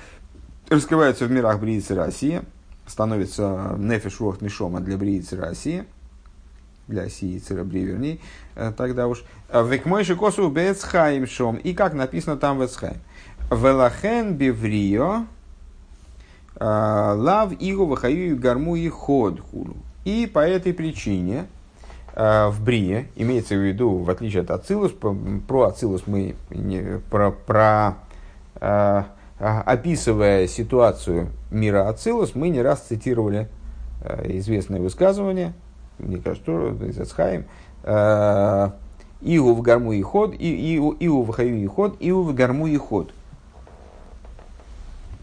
раскрываются 0.69 1.25
в 1.25 1.31
мирах 1.31 1.59
Бриицы 1.59 1.93
России, 1.93 2.41
становится 2.87 3.75
нефиш 3.77 4.19
рох 4.19 4.41
нишома 4.41 4.79
для 4.79 4.97
Бриицы 4.97 5.35
России, 5.35 5.83
для 6.87 7.09
Сии 7.09 7.39
Церебри, 7.39 7.81
вернее, 7.81 8.19
э, 8.55 8.71
тогда 8.75 9.07
уж. 9.07 9.23
Векмойши 9.51 10.15
косу 10.15 10.49
бецхаим 10.49 11.27
шом. 11.27 11.57
И 11.57 11.73
как 11.73 11.93
написано 11.93 12.37
там 12.37 12.57
в 12.57 12.65
Эцхайм. 12.65 12.97
Велахен 13.51 14.35
биврио 14.35 15.25
лав 16.59 17.53
игу 17.59 17.85
вахаю 17.85 18.37
гарму 18.37 18.75
и 18.75 18.89
ход 18.89 19.39
хулу. 19.39 19.77
И 20.05 20.25
по 20.25 20.39
этой 20.39 20.73
причине 20.73 21.45
э, 22.15 22.47
в 22.47 22.63
Брие, 22.63 23.09
имеется 23.15 23.55
в 23.55 23.59
виду, 23.59 23.97
в 23.97 24.09
отличие 24.09 24.41
от 24.41 24.51
Ацилус, 24.51 24.93
про 25.47 25.63
Ацилус 25.63 26.03
мы 26.07 26.35
не, 26.49 26.99
про, 27.11 27.31
про 27.31 27.95
описывая 29.39 30.47
ситуацию 30.47 31.29
мира 31.51 31.87
Ацилус, 31.87 32.33
мы 32.33 32.49
не 32.49 32.61
раз 32.61 32.81
цитировали 32.81 33.47
известное 34.23 34.79
высказывание, 34.79 35.53
мне 35.99 36.17
кажется, 36.17 37.01
Ацхаим, 37.01 37.45
э, 37.83 38.69
Иу 39.21 39.53
в 39.53 39.61
гарму 39.61 39.93
и 39.93 40.01
ход, 40.01 40.35
Иу, 40.37 40.95
Иу 40.99 41.23
в 41.23 41.31
хаю 41.31 41.57
и 41.57 41.65
ход, 41.65 41.97
Иу 41.99 42.23
в 42.23 42.33
гарму 42.33 42.67
и 42.67 42.77
ход. 42.77 43.11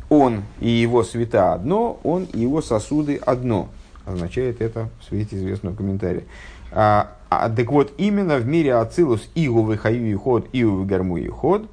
Он 0.08 0.42
и 0.60 0.68
его 0.68 1.02
света 1.02 1.54
одно, 1.54 1.98
он 2.02 2.24
и 2.24 2.40
его 2.40 2.60
сосуды 2.60 3.16
одно 3.16 3.68
означает 4.04 4.60
это 4.60 4.88
в 5.00 5.04
свете 5.04 5.36
известного 5.36 5.74
комментария. 5.74 6.24
А, 6.72 7.12
а, 7.30 7.48
так 7.48 7.70
вот, 7.70 7.92
именно 7.98 8.36
в 8.36 8.46
мире 8.46 8.74
Ацилус 8.74 9.28
Игу 9.34 9.62
выхаю 9.62 10.10
и 10.10 10.14
ход, 10.14 10.48
Игу 10.52 10.84
гарму 10.84 11.16
и 11.16 11.28
ход, 11.28 11.68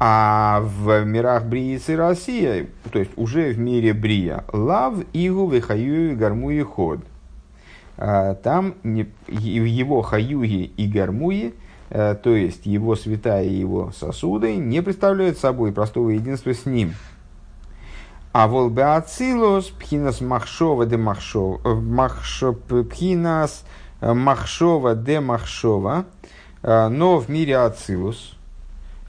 а 0.00 0.60
в 0.62 1.04
мирах 1.04 1.44
Брии 1.44 1.80
и 1.86 1.94
Россия, 1.94 2.66
то 2.90 2.98
есть 2.98 3.12
уже 3.16 3.52
в 3.52 3.58
мире 3.58 3.92
Брия, 3.92 4.44
лав 4.52 4.94
Игу 5.12 5.46
выхаю 5.46 6.12
и 6.12 6.14
гарму 6.14 6.50
и 6.50 6.62
ход. 6.62 7.00
А, 7.98 8.34
там 8.34 8.74
его 8.82 10.02
хаюги 10.02 10.72
и 10.76 10.86
гармуи, 10.86 11.54
а, 11.90 12.14
то 12.14 12.34
есть 12.34 12.66
его 12.66 12.96
святая 12.96 13.44
и 13.44 13.54
его 13.54 13.92
сосуды, 13.92 14.56
не 14.56 14.82
представляют 14.82 15.38
собой 15.38 15.72
простого 15.72 16.10
единства 16.10 16.54
с 16.54 16.66
ним– 16.66 16.94
а 18.32 18.46
волбеацилус 18.48 19.66
пхинас 19.66 20.20
махшова 20.20 20.86
де 20.86 20.96
махшова, 20.96 21.60
э, 21.64 22.82
пхинас 22.84 23.64
э, 24.00 24.14
махшова 24.14 24.94
де 24.94 25.20
махшова, 25.20 26.06
э, 26.62 26.88
но 26.88 27.18
в 27.18 27.28
мире 27.28 27.58
ацилус, 27.58 28.36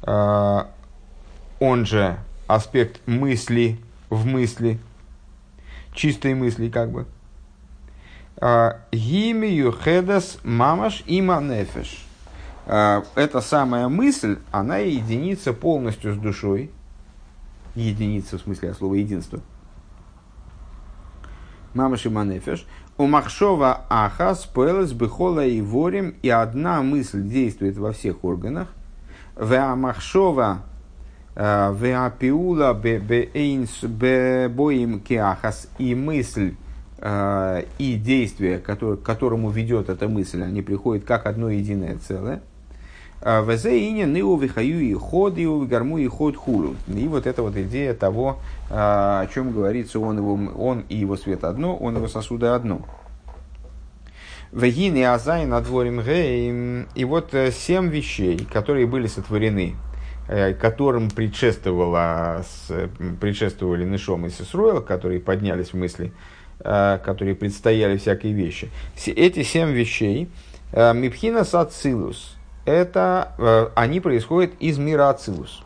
он 0.05 1.85
же 1.85 2.17
аспект 2.47 2.99
мысли 3.07 3.79
в 4.09 4.25
мысли, 4.25 4.77
чистой 5.93 6.33
мысли 6.33 6.67
как 6.67 6.91
бы, 6.91 7.05
гимию 8.91 9.71
хедас 9.71 10.39
мамаш 10.43 11.03
има 11.07 11.39
нефеш. 11.39 12.05
Эта 12.65 13.41
самая 13.41 13.87
мысль, 13.87 14.37
она 14.51 14.77
единится 14.77 15.53
полностью 15.53 16.13
с 16.13 16.17
душой, 16.17 16.71
единица, 17.75 18.37
в 18.37 18.41
смысле 18.41 18.71
от 18.71 18.77
слова 18.77 18.95
единство. 18.95 19.39
Мама 21.73 21.97
Шиманефеш. 21.97 22.65
У 22.97 23.07
Махшова 23.07 23.85
Ахас 23.89 24.45
Пэлэс 24.45 24.91
Бехола 24.91 25.43
и 25.45 25.59
Ворим, 25.61 26.13
и 26.21 26.29
одна 26.29 26.83
мысль 26.83 27.23
действует 27.23 27.77
во 27.77 27.91
всех 27.91 28.23
органах. 28.23 28.67
Веа 29.35 29.75
Махшова 29.75 30.59
э, 31.35 31.75
Веа 31.75 32.11
Пиула 32.11 32.75
Беэйнс 32.75 33.83
Бeboim 33.83 34.99
Кеахас, 34.99 35.67
и 35.79 35.95
мысль 35.95 36.53
э, 37.03 37.63
и 37.77 37.95
действие, 37.95 38.59
к 38.59 38.97
которому 39.03 39.49
ведет 39.49 39.89
эта 39.89 40.07
мысль, 40.07 40.41
они 40.41 40.61
приходят 40.61 41.03
как 41.03 41.25
одно 41.25 41.49
единое 41.49 41.97
целое. 41.97 42.41
А, 43.25 43.41
Везеине 43.41 44.05
ныу 44.05 44.35
вихаю 44.37 44.81
и 44.81 44.93
ход, 44.93 45.37
и 45.37 45.45
гарму 45.45 45.97
и 45.97 46.07
ход 46.07 46.35
хулу. 46.35 46.75
И 46.87 47.07
вот 47.07 47.25
эта 47.25 47.41
вот 47.41 47.55
идея 47.55 47.93
того, 47.93 48.39
а, 48.69 49.21
о 49.21 49.27
чем 49.27 49.51
говорится, 49.51 49.99
он, 49.99 50.17
его, 50.17 50.33
он 50.57 50.83
и 50.89 50.95
его 50.95 51.15
свет 51.15 51.43
одно, 51.45 51.75
он 51.75 51.95
его 51.95 52.07
сосуды 52.07 52.47
одно. 52.47 52.81
Вегин 54.51 54.95
и 54.95 55.01
Азай 55.01 55.45
над 55.45 55.63
дворем 55.63 56.01
гейм. 56.01 56.87
И 56.95 57.05
вот 57.05 57.33
э, 57.33 57.51
семь 57.51 57.89
вещей, 57.89 58.45
которые 58.45 58.87
были 58.87 59.07
сотворены, 59.07 59.75
э, 60.27 60.53
которым 60.53 61.09
предшествовало, 61.09 62.43
предшествовали 63.19 63.85
Нишом 63.85 64.25
и 64.25 64.29
Сисруэл, 64.29 64.81
которые 64.81 65.21
поднялись 65.21 65.69
в 65.69 65.75
мысли, 65.75 66.11
которые 66.59 67.35
предстояли 67.35 67.97
всякие 67.97 68.33
вещи. 68.33 68.69
Эти 69.05 69.43
семь 69.43 69.71
вещей, 69.71 70.29
Мипхина 70.73 71.43
Сацилус, 71.43 72.37
это 72.65 73.33
э, 73.37 73.67
они 73.75 73.99
происходят 73.99 74.53
из 74.59 74.77
мира 74.77 75.09
Ацилус. 75.09 75.63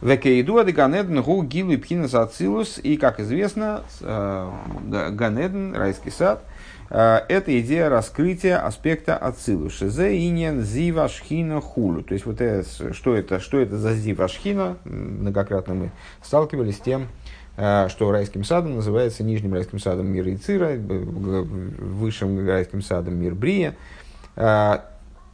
Векейду 0.00 0.54
Ганеден 0.54 1.22
Гу 1.22 1.42
Гилу 1.42 1.72
и 1.72 1.76
Пхинас 1.76 2.14
Ацилус. 2.14 2.78
И, 2.82 2.96
как 2.96 3.20
известно, 3.20 3.82
э, 4.00 4.50
Ганеден, 5.10 5.74
райский 5.74 6.10
сад, 6.10 6.44
э, 6.90 7.20
это 7.28 7.60
идея 7.60 7.90
раскрытия 7.90 8.64
аспекта 8.64 9.16
Ацилус. 9.16 9.74
Шезе 9.74 10.16
иньян 10.16 10.62
зива 10.62 11.08
шхина 11.08 11.60
хулу. 11.60 12.02
То 12.02 12.14
есть, 12.14 12.24
вот 12.24 12.40
это, 12.40 12.94
что, 12.94 13.14
это, 13.14 13.40
что 13.40 13.58
это 13.58 13.76
за 13.76 13.94
зива 13.94 14.28
шхина? 14.28 14.76
Многократно 14.84 15.74
мы 15.74 15.90
сталкивались 16.22 16.76
с 16.76 16.80
тем, 16.80 17.08
что 17.56 18.10
райским 18.10 18.44
садом 18.44 18.76
называется 18.76 19.24
нижним 19.24 19.54
райским 19.54 19.78
садом 19.78 20.08
мира 20.08 20.34
Ицира, 20.34 20.76
высшим 20.76 22.46
райским 22.46 22.82
садом 22.82 23.16
мир 23.16 23.34
Брия. 23.34 23.74
А, 24.36 24.84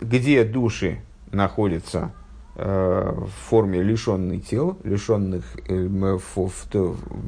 где 0.01 0.45
души 0.45 1.01
находятся 1.33 2.13
э, 2.55 3.13
в 3.17 3.49
форме 3.49 3.83
лишенных 3.83 4.47
тел, 4.47 4.79
лишенных 4.85 5.45
э, 5.67 5.75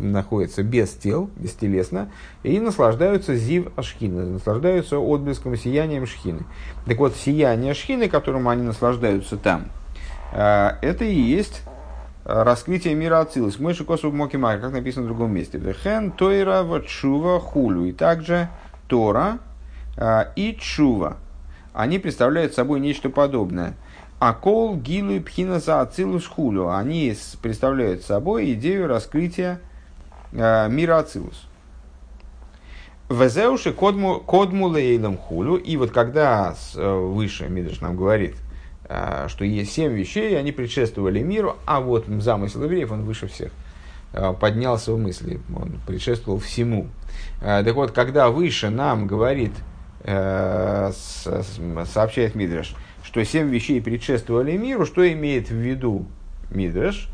находятся 0.01 0.63
без 0.63 0.91
тел, 0.91 1.31
бестелесно, 1.37 2.11
и 2.45 2.61
наслаждаются 2.61 3.35
зив 3.35 3.73
ашхины, 3.77 4.25
наслаждаются 4.25 4.99
отблеском 4.99 5.57
сиянием 5.57 6.07
шхины. 6.07 6.43
Так 6.87 6.99
вот, 6.99 7.17
сияние 7.17 7.75
шхины, 7.75 8.09
которым 8.09 8.49
они 8.49 8.63
наслаждаются 8.63 9.37
там, 9.37 9.67
это 10.33 11.05
и 11.05 11.15
есть 11.15 11.63
раскрытие 12.25 12.95
мира 12.95 13.21
Ацилус. 13.21 13.59
Мойши 13.59 13.85
Косу 13.85 14.11
Мокимай, 14.11 14.61
как 14.61 14.73
написано 14.73 15.05
в 15.05 15.09
другом 15.09 15.33
месте. 15.33 15.59
Вехен 15.59 16.11
Тойра 16.11 16.63
Вачува 16.63 17.41
Хулю. 17.41 17.85
И 17.85 17.93
также 17.93 18.49
Тора 18.89 19.39
и 20.37 20.59
Чува. 20.61 21.19
Они 21.73 21.99
представляют 21.99 22.55
собой 22.55 22.81
нечто 22.81 23.11
подобное. 23.11 23.75
Акол 24.19 24.77
Гилу 24.77 25.21
Пхина 25.21 25.61
за 25.61 25.81
Ацилус 25.81 26.27
Хулю. 26.27 26.69
Они 26.69 27.15
представляют 27.43 28.03
собой 28.03 28.53
идею 28.55 28.87
раскрытия 28.89 29.61
мира 30.33 30.99
Ацилус. 30.99 31.47
Везеуши 33.11 33.75
кодму, 33.75 34.21
кодму 34.21 34.69
лейлам 34.69 35.19
хулю. 35.19 35.57
И 35.57 35.77
вот 35.77 35.91
когда 35.91 36.55
э, 36.75 36.95
выше 36.95 37.49
Мидриш 37.49 37.83
нам 37.83 37.97
говорит, 37.97 38.35
что 38.87 39.45
есть 39.45 39.73
семь 39.73 39.95
вещей, 39.95 40.39
они 40.39 40.53
предшествовали 40.53 41.23
миру, 41.23 41.57
а 41.67 41.81
вот 41.81 42.07
замысел 42.07 42.65
евреев, 42.65 42.93
он 42.93 43.05
выше 43.05 43.29
всех 43.29 43.51
э, 44.13 44.35
поднялся 44.39 44.93
в 44.93 44.99
мысли, 44.99 45.41
он 45.57 45.81
предшествовал 45.87 46.39
всему. 46.39 46.89
Так 47.41 47.75
вот, 47.75 47.93
когда 47.93 48.29
выше 48.29 48.69
нам 48.71 49.07
говорит, 49.07 49.53
сообщает 50.05 52.35
Мидриш, 52.35 52.75
что 53.03 53.25
семь 53.25 53.49
вещей 53.49 53.81
предшествовали 53.81 54.55
миру, 54.57 54.85
что 54.85 55.11
имеет 55.11 55.49
в 55.49 55.55
виду 55.55 56.05
Мидриш? 56.51 57.09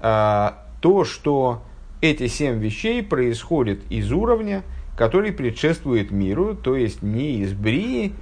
То, 0.00 1.04
что 1.04 1.64
эти 2.00 2.28
семь 2.28 2.60
вещей 2.60 3.02
происходят 3.02 3.80
из 3.90 4.12
уровня, 4.12 4.62
который 4.96 5.32
предшествует 5.32 6.12
миру, 6.12 6.54
то 6.54 6.76
есть 6.76 7.02
не 7.02 7.38
из 7.38 7.52
Брии, 7.52 8.12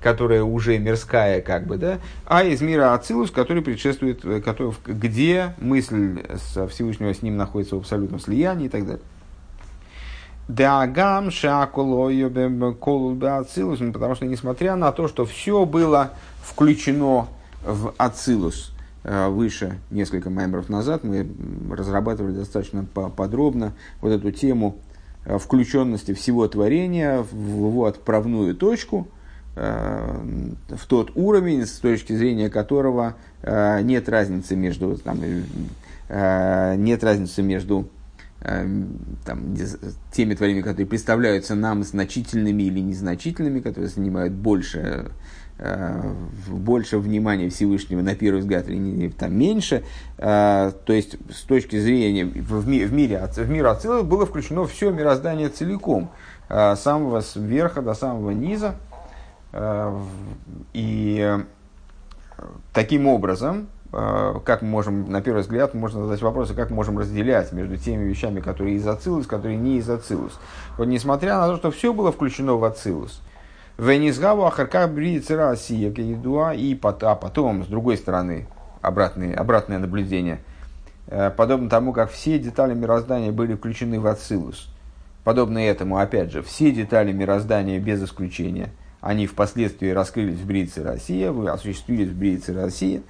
которая 0.00 0.42
уже 0.42 0.78
мирская, 0.78 1.40
как 1.40 1.66
бы, 1.66 1.76
да, 1.76 1.98
а 2.24 2.44
из 2.44 2.60
мира 2.60 2.94
Ацилус, 2.94 3.30
который 3.30 3.62
предшествует, 3.62 4.24
э, 4.24 4.40
который, 4.40 4.74
где 4.86 5.54
мысль 5.58 6.22
со 6.52 6.66
Всевышнего 6.68 7.12
с 7.12 7.22
ним 7.22 7.36
находится 7.36 7.76
в 7.76 7.80
абсолютном 7.80 8.20
слиянии 8.20 8.66
и 8.66 8.68
так 8.68 8.86
далее. 8.86 9.02
Дагам 10.48 11.30
Ацилус, 13.38 13.80
потому 13.92 14.14
что 14.14 14.26
несмотря 14.26 14.76
на 14.76 14.92
то, 14.92 15.08
что 15.08 15.24
все 15.24 15.64
было 15.64 16.12
включено 16.42 17.26
в 17.64 17.94
Ацилус, 17.96 18.72
э, 19.02 19.28
выше 19.28 19.78
несколько 19.90 20.30
мембров 20.30 20.68
назад 20.68 21.04
мы 21.04 21.26
разрабатывали 21.70 22.32
достаточно 22.32 22.84
подробно 22.84 23.72
вот 24.00 24.12
эту 24.12 24.30
тему 24.30 24.78
Э, 25.26 25.38
включенности 25.38 26.14
всего 26.14 26.46
творения 26.46 27.22
в 27.22 27.66
его 27.66 27.86
отправную 27.86 28.54
точку, 28.54 29.08
в 29.56 30.86
тот 30.86 31.12
уровень, 31.14 31.66
с 31.66 31.78
точки 31.78 32.12
зрения 32.12 32.50
которого 32.50 33.14
э, 33.42 33.80
нет 33.82 34.08
разницы 34.08 34.54
между, 34.54 34.96
там, 34.98 35.18
нет 36.78 37.02
разницы 37.02 37.42
между 37.42 37.88
там, 38.38 39.56
теми 40.12 40.34
творениями, 40.34 40.62
которые 40.62 40.86
представляются 40.86 41.54
нам 41.54 41.82
значительными 41.82 42.64
или 42.64 42.80
незначительными, 42.80 43.60
которые 43.60 43.88
занимают 43.88 44.34
больше 44.34 45.10
Э, 45.58 46.12
больше 46.48 46.98
внимания 46.98 47.48
Всевышнего 47.48 48.02
на 48.02 48.14
первый 48.14 48.40
взгляд 48.40 48.68
или 48.68 49.08
там 49.08 49.38
меньше, 49.38 49.84
э, 50.18 50.72
то 50.84 50.92
есть 50.92 51.16
с 51.30 51.44
точки 51.44 51.78
зрения 51.78 52.26
в, 52.26 52.68
ми, 52.68 52.84
в 52.84 52.92
мире 52.92 53.26
в 53.34 53.48
мир 53.48 53.66
Ацилов 53.66 54.06
было 54.06 54.26
включено 54.26 54.66
все 54.66 54.90
мироздание 54.90 55.48
целиком, 55.48 56.10
э, 56.50 56.76
с 56.76 56.80
самого 56.80 57.22
верха 57.36 57.80
до 57.80 57.94
самого 57.94 58.32
низа, 58.32 58.74
и 60.72 61.38
таким 62.72 63.06
образом, 63.06 63.68
как 63.90 64.60
мы 64.62 64.68
можем, 64.68 65.10
на 65.10 65.22
первый 65.22 65.40
взгляд, 65.40 65.72
можно 65.72 66.04
задать 66.04 66.20
вопрос, 66.20 66.52
как 66.54 66.70
мы 66.70 66.76
можем 66.76 66.98
разделять 66.98 67.52
между 67.52 67.76
теми 67.76 68.04
вещами, 68.04 68.40
которые 68.40 68.76
из 68.76 68.86
Ацилус, 68.86 69.26
которые 69.26 69.56
не 69.56 69.78
из 69.78 69.88
Ацилус. 69.88 70.38
Вот 70.76 70.86
несмотря 70.86 71.38
на 71.38 71.46
то, 71.46 71.56
что 71.56 71.70
все 71.70 71.94
было 71.94 72.12
включено 72.12 72.56
в 72.56 72.64
Ацилус, 72.64 73.22
Венизгаву 73.78 74.46
Ахарка 74.46 74.86
Бриица 74.88 75.36
Россия 75.36 75.90
Едуа, 75.90 76.54
и 76.54 76.78
а 76.82 77.14
потом, 77.14 77.64
с 77.64 77.66
другой 77.66 77.98
стороны, 77.98 78.46
обратное, 78.80 79.34
обратное 79.34 79.78
наблюдение, 79.78 80.40
э, 81.08 81.30
подобно 81.30 81.68
тому, 81.68 81.92
как 81.92 82.10
все 82.10 82.38
детали 82.38 82.72
мироздания 82.72 83.32
были 83.32 83.54
включены 83.54 84.00
в 84.00 84.06
Ацилус. 84.06 84.68
Подобно 85.24 85.58
этому, 85.58 85.98
опять 85.98 86.32
же, 86.32 86.42
все 86.42 86.70
детали 86.70 87.12
мироздания 87.12 87.78
без 87.78 88.02
исключения, 88.02 88.70
они 89.00 89.26
впоследствии 89.26 89.88
раскрылись 89.90 90.38
в 90.38 90.46
Бриице 90.46 90.82
Россия, 90.82 91.32
вы 91.32 91.48
осуществились 91.48 92.08
в 92.08 92.18
Бриице 92.18 92.54
Россия. 92.54 93.02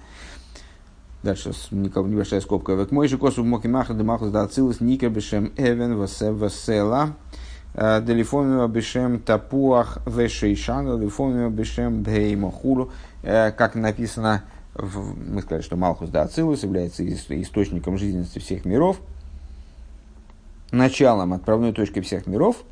Дальше 1.22 1.52
небольшая 1.70 2.40
скобка. 2.40 2.74
Век 2.74 2.92
мой 2.92 3.08
же 3.08 3.18
косу 3.18 3.42
моки 3.42 3.66
маха 3.66 3.94
демахус 3.94 4.30
да 4.30 4.42
ацилус 4.42 4.80
ника 4.80 5.08
бешем 5.08 5.52
эвен 5.56 5.96
васела. 5.96 7.16
Э, 7.74 8.00
Делифомима 8.00 8.68
бешем 8.68 9.20
тапуах 9.20 9.98
вешейшан, 10.06 10.86
делифомима 10.98 11.50
бешем 11.50 12.02
беймахулу, 12.02 12.90
э, 13.22 13.50
как 13.52 13.74
написано, 13.74 14.44
мы 14.74 15.42
сказали, 15.42 15.62
что 15.62 15.76
Малхус 15.76 16.08
да 16.08 16.22
Ацилус 16.22 16.62
является 16.62 17.06
источником 17.06 17.98
жизненности 17.98 18.38
всех 18.38 18.64
миров, 18.64 18.98
началом, 20.70 21.32
отправной 21.32 21.72
точкой 21.72 22.00
всех 22.00 22.26
миров, 22.26 22.64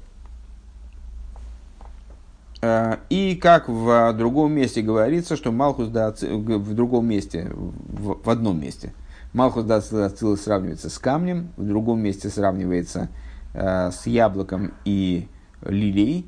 и 3.10 3.38
как 3.40 3.68
в 3.68 4.12
другом 4.12 4.52
месте 4.52 4.82
говорится, 4.82 5.36
что 5.36 5.52
Малхус 5.52 5.88
да 5.88 6.12
в 6.12 6.74
другом 6.74 7.06
месте, 7.06 7.50
в, 7.52 8.22
в 8.22 8.30
одном 8.30 8.60
месте, 8.60 8.92
Малхус 9.32 9.64
да 9.64 9.76
Ацилус 9.76 10.42
сравнивается 10.42 10.88
с 10.88 10.98
камнем, 10.98 11.48
в 11.56 11.66
другом 11.66 12.00
месте 12.00 12.28
сравнивается 12.28 13.08
Э, 13.54 13.92
с 13.92 14.08
яблоком 14.08 14.74
и 14.84 15.28
лилией, 15.62 16.26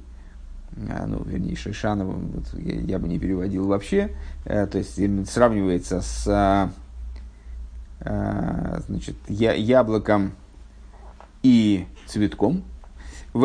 э, 0.76 1.06
ну, 1.06 1.24
вернее, 1.24 1.56
Шишановым, 1.56 2.28
вот, 2.28 2.54
я, 2.54 2.80
я 2.82 2.98
бы 3.00 3.08
не 3.08 3.18
переводил 3.18 3.66
вообще, 3.66 4.12
э, 4.44 4.64
то 4.68 4.78
есть 4.78 4.94
сравнивается 5.28 6.00
с 6.02 6.70
значит, 7.98 9.16
я, 9.26 9.54
яблоком 9.54 10.32
и 11.42 11.86
цветком, 12.06 12.62
а 13.34 13.38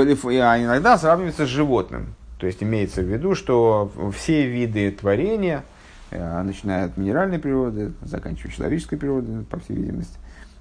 иногда 0.61 0.97
сравнивается 0.97 1.45
с 1.45 1.49
животным. 1.49 2.13
То 2.41 2.47
есть 2.47 2.63
имеется 2.63 3.03
в 3.03 3.05
виду, 3.05 3.35
что 3.35 3.91
все 4.17 4.47
виды 4.47 4.89
творения, 4.89 5.63
начиная 6.09 6.85
от 6.85 6.97
минеральной 6.97 7.37
природы, 7.37 7.93
заканчивая 8.01 8.51
человеческой 8.51 8.97
природой, 8.97 9.43
по 9.43 9.59
всей 9.59 9.75
видимости, 9.75 10.17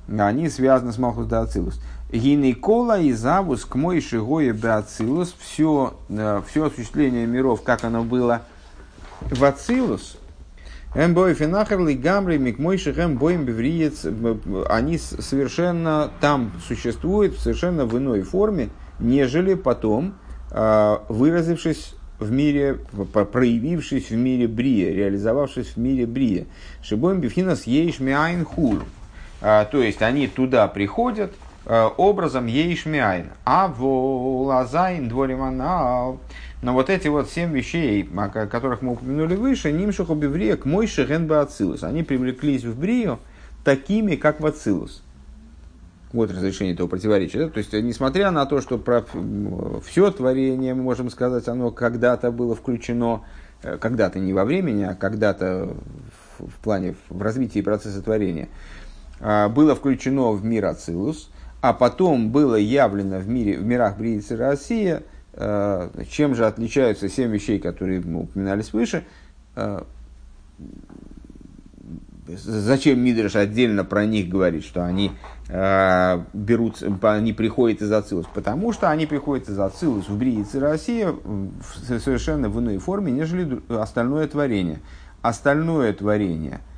они 0.07 0.51
связаны 0.51 0.93
с 0.93 0.99
Малхус 0.99 1.27
да 1.27 1.41
Ацилус. 1.41 1.81
Гинекола 2.13 3.01
и 3.01 3.13
Завус 3.13 3.65
к 3.65 3.77
мой 3.77 4.03
шигое 4.03 4.53
Беацилус, 4.53 5.35
все, 5.39 5.95
э, 6.11 6.43
все 6.47 6.67
осуществление 6.67 7.27
миров, 7.27 7.63
как 7.63 7.83
оно 7.83 8.05
было 8.05 8.43
в 9.23 9.43
Ацилус, 9.43 10.19
Эмбой 10.95 11.33
финахерли 11.33 11.95
гамри 11.95 12.37
они 14.69 14.99
совершенно 14.99 16.11
там 16.21 16.53
существуют, 16.69 17.39
совершенно 17.39 17.87
в 17.87 17.97
иной 17.97 18.21
форме, 18.21 18.69
нежели 18.99 19.55
потом, 19.55 20.09
э, 20.09 20.30
выразившись 20.51 21.95
в 22.19 22.31
мире, 22.31 22.79
проявившись 23.33 24.11
в 24.11 24.17
мире 24.17 24.47
Брия, 24.47 24.93
реализовавшись 24.93 25.69
в 25.69 25.77
мире 25.79 26.07
Брия. 26.07 26.47
Шибоем 26.83 27.21
бифхинас 27.21 27.67
ейш 27.67 28.01
миайн 28.01 28.45
хулу. 28.45 28.83
А, 29.41 29.65
то 29.65 29.83
есть 29.83 30.03
они 30.03 30.27
туда 30.27 30.69
приходят 30.69 31.33
э, 31.65 31.89
образом 31.97 32.47
ейшмиайн. 32.47 33.27
А 33.45 33.69
волазайн 33.69 35.09
двориманал. 35.09 36.21
Но 36.63 36.75
вот 36.75 36.91
эти 36.91 37.09
вот 37.09 37.31
семь 37.31 37.53
вещей, 37.55 38.09
о 38.17 38.29
которых 38.29 38.83
мы 38.83 38.93
упомянули 38.93 39.35
выше, 39.35 39.73
нимших 39.73 40.11
обиврия 40.11 40.57
к 40.57 40.67
мой 40.67 40.87
шеген 40.87 41.31
ацилус. 41.33 41.83
Они 41.83 42.03
привлеклись 42.03 42.65
в 42.65 42.79
брию 42.79 43.19
такими, 43.65 44.17
как 44.17 44.41
в 44.41 44.47
ацилус. 44.47 45.03
Вот 46.13 46.31
разрешение 46.31 46.75
этого 46.75 46.89
противоречия. 46.89 47.47
Да? 47.47 47.49
То 47.51 47.59
есть, 47.59 47.73
несмотря 47.73 48.31
на 48.31 48.47
то, 48.47 48.61
что 48.61 48.79
про 48.79 49.05
все 49.85 50.11
творение, 50.11 50.75
мы 50.75 50.83
можем 50.83 51.11
сказать, 51.11 51.47
оно 51.49 51.71
когда-то 51.71 52.33
было 52.33 52.55
включено, 52.55 53.23
э, 53.63 53.77
когда-то 53.79 54.19
не 54.19 54.33
во 54.33 54.45
времени, 54.45 54.83
а 54.83 54.95
когда-то 54.95 55.77
в 56.39 56.63
плане, 56.63 56.97
в 57.09 57.23
развитии 57.23 57.61
процесса 57.61 58.03
творения– 58.03 58.49
а, 59.21 59.49
было 59.49 59.75
включено 59.75 60.33
в 60.33 60.45
мир 60.45 60.67
Ацилус, 60.67 61.31
а 61.61 61.73
потом 61.73 62.31
было 62.31 62.55
явлено 62.55 63.19
в, 63.19 63.29
мире, 63.29 63.59
в 63.59 63.65
мирах 63.65 63.99
Бриицы 63.99 64.37
Россия, 64.37 65.03
а, 65.35 65.91
чем 66.11 66.35
же 66.35 66.47
отличаются 66.47 67.09
семь 67.09 67.31
вещей, 67.31 67.59
которые 67.59 68.01
упоминались 68.01 68.73
выше, 68.73 69.05
зачем 72.37 73.01
Мидриш 73.01 73.37
отдельно 73.37 73.85
про 73.85 74.07
них 74.07 74.29
говорит, 74.29 74.65
что 74.65 74.85
они 74.85 75.13
э, 75.49 76.23
берут, 76.33 76.83
они 77.03 77.33
приходят 77.33 77.83
из 77.83 77.93
Ацилус? 77.93 78.27
Потому 78.33 78.73
что 78.73 78.91
они 78.91 79.07
приходят 79.07 79.49
из 79.49 79.59
Ацилус 79.59 80.09
в 80.09 80.17
Бриице 80.17 80.61
Россия 80.61 81.13
в 81.13 81.99
совершенно 81.99 82.49
в 82.49 82.59
иной 82.61 82.79
форме, 82.79 83.13
нежели 83.13 83.61
остальное 83.69 84.27
творение. 84.27 84.81
Остальное 85.23 85.93
творение– 85.93 86.61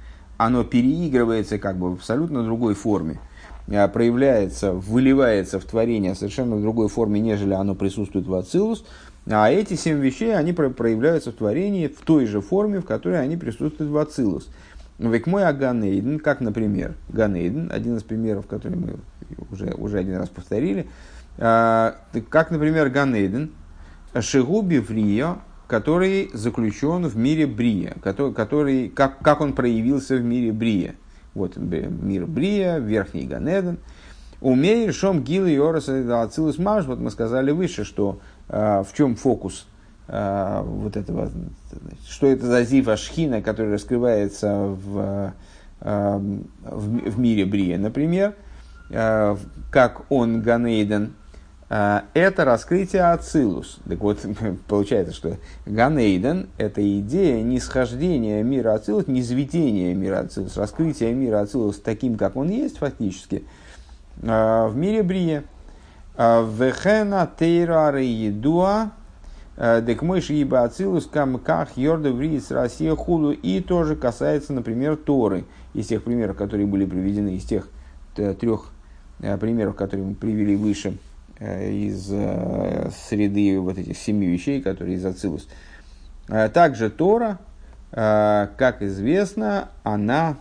оно 0.44 0.64
переигрывается 0.64 1.58
как 1.58 1.76
бы 1.78 1.90
в 1.90 1.94
абсолютно 1.94 2.42
другой 2.42 2.74
форме, 2.74 3.20
проявляется, 3.66 4.72
выливается 4.72 5.60
в 5.60 5.64
творение 5.64 6.14
совершенно 6.14 6.56
в 6.56 6.62
другой 6.62 6.88
форме, 6.88 7.20
нежели 7.20 7.54
оно 7.54 7.74
присутствует 7.74 8.26
в 8.26 8.34
Ацилус, 8.34 8.84
а 9.26 9.50
эти 9.50 9.74
семь 9.74 10.00
вещей, 10.00 10.36
они 10.36 10.52
проявляются 10.52 11.30
в 11.30 11.34
творении 11.34 11.86
в 11.86 12.00
той 12.04 12.26
же 12.26 12.40
форме, 12.40 12.80
в 12.80 12.84
которой 12.84 13.20
они 13.20 13.36
присутствуют 13.36 13.92
в 13.92 13.96
Ацилус. 13.96 14.50
Век 15.10 15.26
мой 15.26 15.44
Аганейден, 15.44 16.18
как, 16.18 16.40
например, 16.40 16.94
Ганейден, 17.08 17.70
один 17.72 17.96
из 17.96 18.02
примеров, 18.02 18.46
который 18.46 18.78
мы 18.78 18.96
уже, 19.50 19.74
уже 19.76 19.98
один 19.98 20.16
раз 20.16 20.28
повторили, 20.28 20.88
а, 21.38 21.96
как, 22.28 22.50
например, 22.50 22.88
Ганейден, 22.90 23.50
Шигуби 24.20 24.78
Врио, 24.78 25.38
который 25.66 26.30
заключен 26.34 27.06
в 27.06 27.16
мире 27.16 27.46
Брия, 27.46 27.94
который, 28.02 28.34
который 28.34 28.88
как, 28.88 29.20
как 29.20 29.40
он 29.40 29.54
проявился 29.54 30.16
в 30.16 30.22
мире 30.22 30.52
Брия. 30.52 30.96
Вот 31.34 31.56
мир 31.56 32.26
Брия, 32.26 32.76
верхний 32.78 33.24
Ганеден. 33.24 33.78
Умеешь 34.42 34.96
шом 34.96 35.22
гилы 35.22 35.52
и 35.52 35.56
ораса 35.56 36.22
ацилус 36.22 36.58
маш. 36.58 36.84
Вот 36.84 36.98
мы 36.98 37.10
сказали 37.10 37.52
выше, 37.52 37.84
что 37.84 38.20
э, 38.48 38.82
в 38.86 38.92
чем 38.94 39.16
фокус 39.16 39.66
э, 40.08 40.62
вот 40.62 40.96
этого, 40.96 41.30
что 42.06 42.26
это 42.26 42.46
за 42.46 42.64
зива 42.64 42.96
шхина, 42.96 43.42
который 43.42 43.72
раскрывается 43.72 44.66
в, 44.66 45.32
э, 45.80 46.18
в, 46.62 47.10
в 47.10 47.18
мире 47.18 47.44
Брия, 47.44 47.78
например, 47.78 48.34
э, 48.90 49.36
как 49.70 50.10
он 50.10 50.42
Ганейден, 50.42 51.14
а, 51.74 52.04
это 52.12 52.44
раскрытие 52.44 53.12
Ацилус. 53.12 53.78
Так 53.88 53.98
вот, 54.00 54.18
получается, 54.68 55.14
что 55.14 55.38
Ганейден– 55.64 56.50
это 56.58 56.82
идея 56.98 57.42
нисхождения 57.42 58.42
мира 58.42 58.74
Ацилус, 58.74 59.06
низведения 59.06 59.94
мира 59.94 60.18
Ацилус, 60.18 60.54
раскрытие 60.58 61.14
мира 61.14 61.40
Ацилус 61.40 61.80
таким, 61.80 62.18
как 62.18 62.36
он 62.36 62.50
есть 62.50 62.76
фактически, 62.76 63.44
а, 64.22 64.68
в 64.68 64.76
мире 64.76 65.02
Брия. 65.02 65.44
Вехена 66.14 67.26
тейра 67.38 67.98
едуа, 68.02 68.90
декмыш 69.56 70.30
ибо 70.30 70.62
Ацилус 70.62 71.06
камках 71.06 71.76
йорда 71.76 72.12
вриц 72.12 72.50
Россия 72.50 72.94
худу. 72.94 73.32
И 73.32 73.60
тоже 73.60 73.96
касается, 73.96 74.52
например, 74.52 74.96
Торы. 74.96 75.44
Из 75.74 75.86
тех 75.86 76.02
примеров, 76.04 76.36
которые 76.36 76.66
были 76.66 76.84
приведены, 76.84 77.36
из 77.36 77.44
тех 77.44 77.68
трех 78.14 78.70
примеров, 79.18 79.76
которые 79.76 80.06
мы 80.06 80.14
привели 80.14 80.56
выше– 80.56 80.96
Э, 81.44 81.68
из 81.68 82.08
э, 82.12 82.90
среды 83.08 83.58
вот 83.58 83.76
этих 83.76 83.98
семи 83.98 84.28
вещей, 84.28 84.62
которые 84.62 84.94
из 84.94 85.04
Ацилус. 85.04 85.48
Э, 86.28 86.48
также 86.48 86.88
Тора, 86.88 87.40
как 87.90 88.80
известно, 88.80 89.68
она 89.82 90.38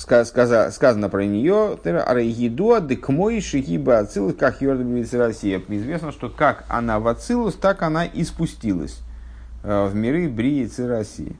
сказано 0.00 1.08
про 1.08 1.26
нее, 1.26 1.78
Арайгидуа 1.84 2.80
декмой 2.80 3.40
шихиба 3.40 3.98
ацилус, 3.98 4.34
как 4.34 4.62
Йорда 4.62 4.84
Россия. 5.18 5.60
Известно, 5.68 6.10
что 6.10 6.28
как 6.30 6.64
она 6.68 6.98
в 6.98 7.06
Ацилус, 7.06 7.54
так 7.54 7.82
она 7.82 8.04
и 8.06 8.24
спустилась 8.24 8.98
в 9.62 9.94
миры 9.94 10.28
Брии 10.28 10.66
России. 10.86 11.36